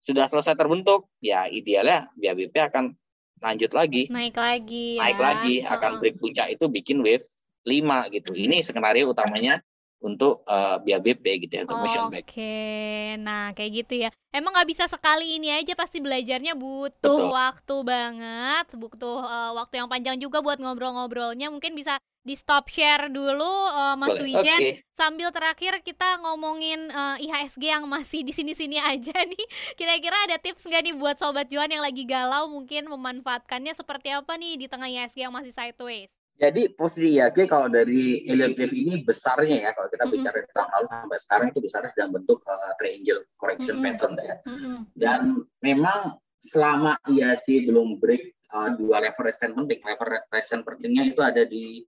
sudah 0.07 0.31
selesai 0.31 0.55
terbentuk, 0.55 1.11
ya 1.19 1.51
idealnya 1.51 2.07
BABP 2.14 2.55
akan 2.71 2.95
lanjut 3.42 3.75
lagi. 3.75 4.07
Naik 4.07 4.38
lagi 4.38 5.03
ya. 5.03 5.03
Naik 5.03 5.19
lagi, 5.19 5.55
akan 5.66 5.90
break 5.99 6.23
puncak 6.23 6.47
itu 6.55 6.71
bikin 6.71 7.03
wave 7.03 7.27
5 7.66 8.14
gitu. 8.14 8.38
Ini 8.38 8.62
skenario 8.62 9.11
utamanya 9.11 9.59
untuk 10.00 10.44
uh, 10.44 10.76
eh, 10.76 10.96
BABP 10.98 11.24
gitu 11.48 11.52
ya 11.56 11.62
untuk 11.64 11.80
motion 11.80 12.12
back. 12.12 12.28
Oke, 12.28 13.16
nah 13.20 13.50
kayak 13.56 13.70
gitu 13.85 13.94
ya. 14.06 14.09
Emang 14.28 14.52
nggak 14.52 14.68
bisa 14.68 14.85
sekali 14.85 15.40
ini 15.40 15.48
aja 15.48 15.72
pasti 15.72 16.04
belajarnya 16.04 16.52
butuh 16.52 17.18
Betul. 17.24 17.32
waktu 17.32 17.76
banget, 17.80 18.66
butuh 18.76 19.24
uh, 19.24 19.52
waktu 19.56 19.80
yang 19.80 19.88
panjang 19.88 20.16
juga 20.20 20.44
buat 20.44 20.61
ngobrol-ngobrolnya. 20.61 21.48
Mungkin 21.48 21.72
bisa 21.72 21.96
di 22.26 22.35
stop 22.35 22.66
share 22.68 23.09
dulu 23.09 23.46
uh, 23.70 23.94
Mas 23.96 24.18
Boleh. 24.18 24.35
Wijen 24.35 24.61
okay. 24.61 24.74
sambil 24.98 25.30
terakhir 25.30 25.78
kita 25.80 26.18
ngomongin 26.20 26.90
uh, 26.90 27.16
IHSG 27.22 27.64
yang 27.70 27.87
masih 27.87 28.26
di 28.26 28.35
sini-sini 28.37 28.76
aja 28.76 29.16
nih. 29.32 29.44
Kira-kira 29.80 30.16
ada 30.28 30.37
tips 30.37 30.68
nggak 30.68 30.92
nih 30.92 30.94
buat 30.98 31.16
sobat 31.16 31.48
Juan 31.48 31.72
yang 31.72 31.80
lagi 31.80 32.04
galau 32.04 32.52
mungkin 32.52 32.90
memanfaatkannya 32.92 33.72
seperti 33.72 34.12
apa 34.12 34.37
nih 34.37 34.61
di 34.61 34.66
tengah 34.68 34.90
IHSG 34.90 35.24
yang 35.24 35.32
masih 35.32 35.54
sideways? 35.56 36.12
Jadi 36.37 36.68
posisi 36.77 37.16
IHSG 37.16 37.49
kalau 37.49 37.72
dari 37.72 38.29
Elliott 38.29 38.61
wave 38.61 38.77
ini 38.77 39.01
besarnya 39.01 39.57
ya 39.68 39.70
kalau 39.72 39.88
kita 39.88 40.05
mm 40.05 40.09
-hmm. 40.12 40.20
bicara 40.20 40.37
dari 40.37 40.51
tahun 40.53 40.70
lalu 40.77 40.87
sampai 40.92 41.18
sekarang 41.18 41.46
itu 41.49 41.61
besarnya 41.64 41.90
sedang 41.96 42.11
bentuk 42.12 42.38
uh, 42.44 42.72
triangle 42.77 43.20
correction 43.40 43.77
mm 43.77 43.83
-hmm. 43.83 43.96
pattern 43.96 44.14
ya. 44.20 44.37
Mm 44.44 44.57
-hmm. 44.57 44.77
Dan 44.92 45.20
memang 45.64 46.01
selama 46.37 47.01
IHSG 47.09 47.72
belum 47.72 47.96
break 47.99 48.37
uh, 48.53 48.70
dua 48.77 49.01
level 49.01 49.22
resistance 49.25 49.57
penting, 49.57 49.81
level 49.83 50.09
resistance 50.29 50.64
pentingnya 50.64 51.05
itu 51.09 51.20
ada 51.25 51.42
di 51.49 51.83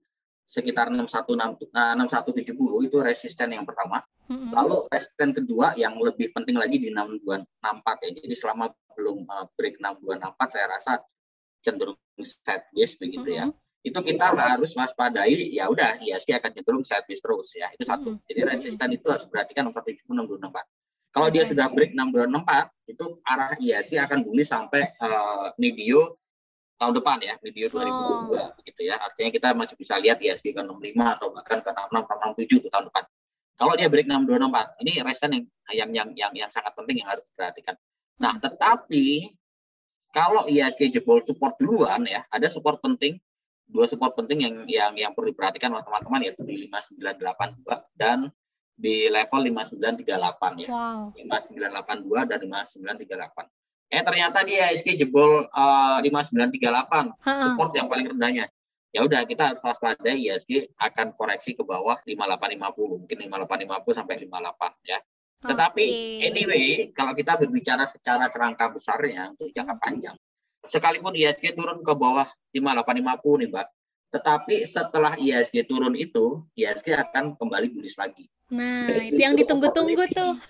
sekitar 0.49 0.89
6170 0.89 1.69
eh, 1.77 2.81
itu 2.89 2.97
resisten 3.05 3.53
yang 3.53 3.69
pertama. 3.69 4.01
Mm-hmm. 4.33 4.49
Lalu 4.49 4.77
resisten 4.89 5.29
kedua 5.37 5.77
yang 5.77 5.93
lebih 6.01 6.33
penting 6.33 6.57
lagi 6.57 6.81
di 6.81 6.89
6264 6.89 8.01
ya. 8.01 8.09
Jadi 8.17 8.33
selama 8.35 8.65
belum 8.97 9.29
uh, 9.29 9.45
break 9.53 9.77
6264 9.77 10.53
saya 10.57 10.65
rasa 10.73 10.91
cenderung 11.61 12.01
sideways 12.17 12.97
begitu 12.97 13.29
mm-hmm. 13.29 13.53
ya. 13.53 13.68
Itu 13.79 14.03
kita 14.03 14.35
harus 14.35 14.75
waspadai 14.75 15.55
ya 15.55 15.71
udah 15.71 16.03
ISG 16.03 16.35
akan 16.35 16.51
cenderung 16.51 16.83
sideways 16.83 17.23
terus 17.23 17.47
ya. 17.55 17.71
Itu 17.71 17.87
satu. 17.87 18.15
Mm-hmm. 18.15 18.27
Jadi 18.27 18.39
resisten 18.43 18.89
itu 18.91 19.07
harus 19.07 19.25
perhatikan 19.27 19.71
6170 19.71 20.03
6264. 20.43 20.67
Kalau 21.09 21.27
okay. 21.31 21.33
dia 21.33 21.43
sudah 21.47 21.65
break 21.73 21.91
6264 21.97 22.91
itu 22.93 23.05
arah 23.25 23.51
ISG 23.57 23.93
akan 23.97 24.19
bullish 24.21 24.51
sampai 24.51 24.93
uh, 25.01 25.49
medio 25.57 26.19
tahun 26.79 26.95
depan 26.95 27.17
ya, 27.19 27.35
video 27.41 27.65
2022 27.67 28.39
oh. 28.39 28.49
gitu 28.63 28.81
ya. 28.87 28.95
Artinya 29.01 29.29
kita 29.33 29.47
masih 29.57 29.75
bisa 29.75 29.97
lihat 29.97 30.21
ISG 30.21 30.53
ke 30.53 30.61
65 30.61 30.69
atau 30.99 31.27
bahkan 31.33 31.59
ke 31.59 31.69
66 31.71 32.39
67 32.45 32.63
tuh 32.67 32.71
tahun 32.71 32.85
depan. 32.93 33.03
Kalau 33.59 33.73
dia 33.75 33.91
break 33.91 34.07
6264, 34.07 34.81
ini 34.87 34.91
resisten 35.03 35.31
yang 35.35 35.43
yang 35.75 35.89
yang 35.91 36.09
yang, 36.15 36.31
yang 36.45 36.51
sangat 36.51 36.71
penting 36.79 37.03
yang 37.03 37.09
harus 37.11 37.27
diperhatikan. 37.27 37.75
Nah, 38.23 38.39
tetapi 38.39 39.35
kalau 40.15 40.47
ISG 40.47 40.87
jebol 40.93 41.19
support 41.25 41.59
duluan 41.59 42.07
ya, 42.07 42.23
ada 42.31 42.47
support 42.47 42.79
penting 42.79 43.19
dua 43.69 43.85
support 43.85 44.17
penting 44.17 44.43
yang 44.43 44.55
yang 44.65 44.93
yang 44.97 45.11
perlu 45.13 45.29
diperhatikan 45.29 45.69
oleh 45.69 45.85
teman-teman 45.85 46.25
yaitu 46.25 46.41
di 46.43 46.65
5982 46.67 47.69
dan 47.95 48.33
di 48.73 49.05
level 49.07 49.39
5938 49.53 50.65
ya. 50.65 50.67
Wow. 50.73 51.13
5982 51.13 52.29
dan 52.29 52.39
5938 52.41 53.47
eh 53.89 54.01
ternyata 54.05 54.45
dia 54.45 54.69
ISG 54.69 55.01
jebol 55.01 55.49
uh, 55.49 55.97
5938 56.05 57.25
ha. 57.25 57.33
support 57.41 57.73
yang 57.73 57.89
paling 57.89 58.13
rendahnya 58.13 58.45
ya 58.93 59.01
udah 59.01 59.25
kita 59.25 59.53
harus 59.53 59.61
waspada 59.65 60.13
ISG 60.13 60.69
akan 60.77 61.17
koreksi 61.17 61.57
ke 61.57 61.65
bawah 61.65 61.97
5850 62.05 63.01
mungkin 63.01 63.17
5850 63.33 63.97
sampai 63.97 64.15
58 64.29 64.89
ya 64.93 64.99
tetapi 65.39 65.85
okay. 65.89 66.27
anyway 66.29 66.65
kalau 66.93 67.17
kita 67.17 67.41
berbicara 67.41 67.89
secara 67.89 68.29
kerangka 68.29 68.69
besarnya 68.69 69.33
untuk 69.33 69.49
jangka 69.49 69.75
panjang 69.81 70.17
sekalipun 70.67 71.15
ISG 71.15 71.55
turun 71.55 71.79
ke 71.85 71.93
bawah 71.95 72.27
5850 72.51 73.39
nih 73.39 73.49
Mbak 73.51 73.67
tetapi 74.09 74.55
setelah 74.65 75.13
ISG 75.15 75.69
turun 75.69 75.93
itu 75.93 76.41
ISG 76.57 76.97
akan 76.97 77.37
kembali 77.37 77.69
bullish 77.71 77.95
lagi 77.95 78.25
nah 78.49 78.89
itu, 78.89 79.15
itu 79.15 79.21
yang 79.21 79.37
ditunggu-tunggu 79.37 80.03
tuh 80.11 80.33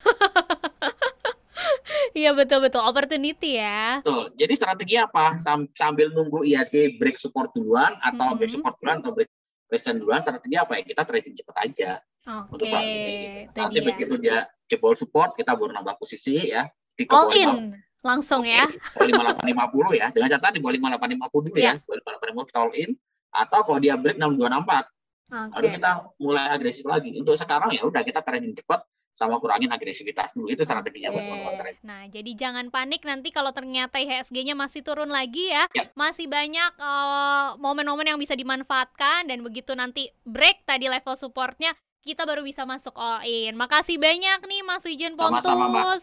Iya 2.16 2.34
betul 2.34 2.66
betul 2.66 2.82
opportunity 2.82 3.60
ya. 3.60 4.02
Betul. 4.02 4.34
Jadi 4.36 4.54
strategi 4.58 4.96
apa? 4.98 5.38
Sambil 5.76 6.10
nunggu 6.10 6.42
IHSG 6.48 6.98
break 6.98 7.20
support 7.20 7.54
duluan 7.54 7.96
atau 8.02 8.16
mm 8.16 8.20
-hmm. 8.20 8.38
break 8.40 8.52
support 8.52 8.76
duluan 8.82 8.98
atau 9.04 9.12
break 9.14 9.30
resistance 9.70 10.00
duluan, 10.02 10.22
strategi 10.26 10.56
apa 10.58 10.80
ya? 10.80 10.84
Kita 10.84 11.02
trading 11.06 11.34
cepat 11.38 11.56
aja. 11.70 11.92
Oke. 12.00 12.26
Okay. 12.26 12.54
Untuk 12.56 12.66
saat 12.68 12.86
ini. 12.86 13.16
Nanti 13.54 13.80
begitu 13.86 14.14
dia 14.18 14.38
jebol 14.66 14.98
support, 14.98 15.38
kita 15.38 15.54
baru 15.54 15.72
nambah 15.76 15.96
posisi 16.02 16.50
ya. 16.50 16.66
Di 16.98 17.08
All 17.14 17.32
in 17.38 17.78
langsung 18.00 18.48
ya. 18.48 18.68
lima 19.04 19.22
delapan 19.24 19.46
lima 19.48 19.66
puluh 19.68 19.92
ya. 19.96 20.08
Dengan 20.12 20.30
catatan 20.32 20.58
di 20.58 20.60
bawah 20.64 20.74
lima 20.76 20.88
delapan 20.96 21.10
lima 21.16 21.28
puluh 21.28 21.44
dulu 21.52 21.58
yeah. 21.60 21.76
ya. 21.76 21.84
Bawah 21.84 21.98
lima 22.00 22.10
delapan 22.16 22.28
lima 22.32 22.42
kita 22.48 22.60
all 22.60 22.74
in. 22.76 22.92
Atau 23.30 23.60
kalau 23.62 23.80
dia 23.80 23.94
break 23.94 24.18
enam 24.18 24.34
dua 24.34 24.50
enam 24.50 24.66
empat, 24.66 24.90
lalu 25.30 25.78
kita 25.78 25.92
mulai 26.18 26.50
agresif 26.50 26.86
lagi. 26.88 27.14
Untuk 27.14 27.38
sekarang 27.38 27.70
ya 27.70 27.86
udah 27.86 28.02
kita 28.02 28.26
trading 28.26 28.58
cepat 28.58 28.82
sama 29.20 29.36
kurangin 29.44 29.68
agresivitas 29.68 30.32
dulu 30.32 30.48
itu 30.48 30.64
strateginya 30.64 31.12
buat 31.12 31.24
teman-teman 31.28 31.76
Nah, 31.84 32.02
jadi 32.08 32.32
jangan 32.40 32.72
panik 32.72 33.04
nanti 33.04 33.36
kalau 33.36 33.52
ternyata 33.52 34.00
IHSG-nya 34.00 34.56
masih 34.56 34.80
turun 34.80 35.12
lagi 35.12 35.52
ya. 35.52 35.68
ya. 35.76 35.92
Masih 35.92 36.32
banyak 36.32 36.72
uh, 36.80 37.60
momen-momen 37.60 38.16
yang 38.16 38.20
bisa 38.22 38.32
dimanfaatkan 38.32 39.28
dan 39.28 39.44
begitu 39.44 39.76
nanti 39.76 40.08
break 40.24 40.64
tadi 40.64 40.88
level 40.88 41.20
supportnya 41.20 41.76
kita 42.04 42.24
baru 42.24 42.42
bisa 42.44 42.64
masuk 42.64 42.96
all 42.96 43.24
in. 43.28 43.56
Makasih 43.56 44.00
banyak 44.00 44.40
nih 44.46 44.62
Mas 44.64 44.84
Wijen 44.84 45.14
Pontu 45.20 45.52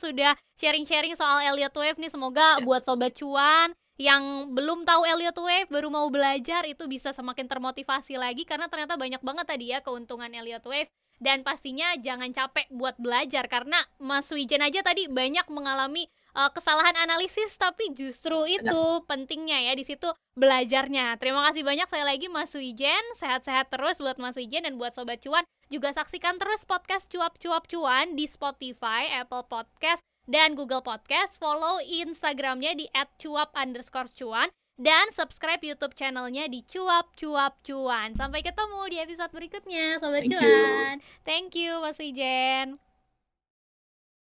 sudah 0.01 0.37
sharing-sharing 0.61 1.17
soal 1.17 1.43
Elliott 1.43 1.75
Wave 1.77 1.99
nih. 2.01 2.13
Semoga 2.13 2.61
ya. 2.61 2.65
buat 2.65 2.85
sobat 2.85 3.17
cuan 3.17 3.73
yang 3.97 4.53
belum 4.53 4.85
tahu 4.85 5.09
Elliott 5.09 5.41
Wave 5.41 5.73
baru 5.73 5.89
mau 5.89 6.05
belajar 6.13 6.69
itu 6.69 6.85
bisa 6.85 7.17
semakin 7.17 7.49
termotivasi 7.49 8.21
lagi 8.21 8.45
karena 8.45 8.69
ternyata 8.69 9.01
banyak 9.01 9.25
banget 9.25 9.47
tadi 9.49 9.73
ya 9.73 9.81
keuntungan 9.81 10.29
Elliott 10.29 10.69
Wave 10.69 10.93
dan 11.17 11.41
pastinya 11.41 11.97
jangan 11.97 12.29
capek 12.37 12.69
buat 12.69 13.01
belajar 13.01 13.49
karena 13.49 13.81
Mas 13.97 14.29
Wijen 14.29 14.61
aja 14.61 14.85
tadi 14.85 15.09
banyak 15.09 15.49
mengalami 15.49 16.13
uh, 16.37 16.53
kesalahan 16.53 16.93
analisis 17.09 17.57
tapi 17.57 17.97
justru 17.97 18.45
itu 18.45 18.81
pentingnya 19.09 19.65
ya 19.65 19.73
di 19.73 19.85
situ 19.89 20.13
belajarnya. 20.37 21.17
Terima 21.17 21.41
kasih 21.49 21.65
banyak 21.65 21.89
saya 21.89 22.05
lagi 22.05 22.29
Mas 22.29 22.53
Wijen, 22.53 23.05
sehat-sehat 23.17 23.73
terus 23.73 23.97
buat 23.97 24.21
Mas 24.21 24.37
Wijen 24.37 24.69
dan 24.69 24.77
buat 24.77 24.93
sobat 24.93 25.25
cuan. 25.25 25.49
Juga 25.67 25.91
saksikan 25.91 26.39
terus 26.39 26.63
podcast 26.63 27.11
cuap-cuap 27.11 27.67
cuan 27.67 28.15
di 28.15 28.31
Spotify, 28.31 29.11
Apple 29.19 29.51
Podcast, 29.51 29.99
dan 30.31 30.55
Google 30.55 30.83
Podcast. 30.83 31.35
Follow 31.43 31.83
Instagramnya 31.83 32.79
di 32.79 32.87
@cuap_cuan 32.95 34.49
dan 34.77 35.07
subscribe 35.11 35.65
YouTube 35.65 35.97
channelnya 35.97 36.47
di 36.47 36.63
Cuap 36.63 37.11
Cuap 37.19 37.59
Cuan. 37.67 38.15
Sampai 38.15 38.47
ketemu 38.47 38.81
di 38.93 38.97
episode 39.03 39.33
berikutnya, 39.35 39.99
Sobat 39.99 40.23
Thank 40.23 40.39
Cuan. 40.39 40.95
You. 41.03 41.25
Thank 41.27 41.49
you, 41.59 41.73
Mas 41.83 41.99
Wijen. 41.99 42.86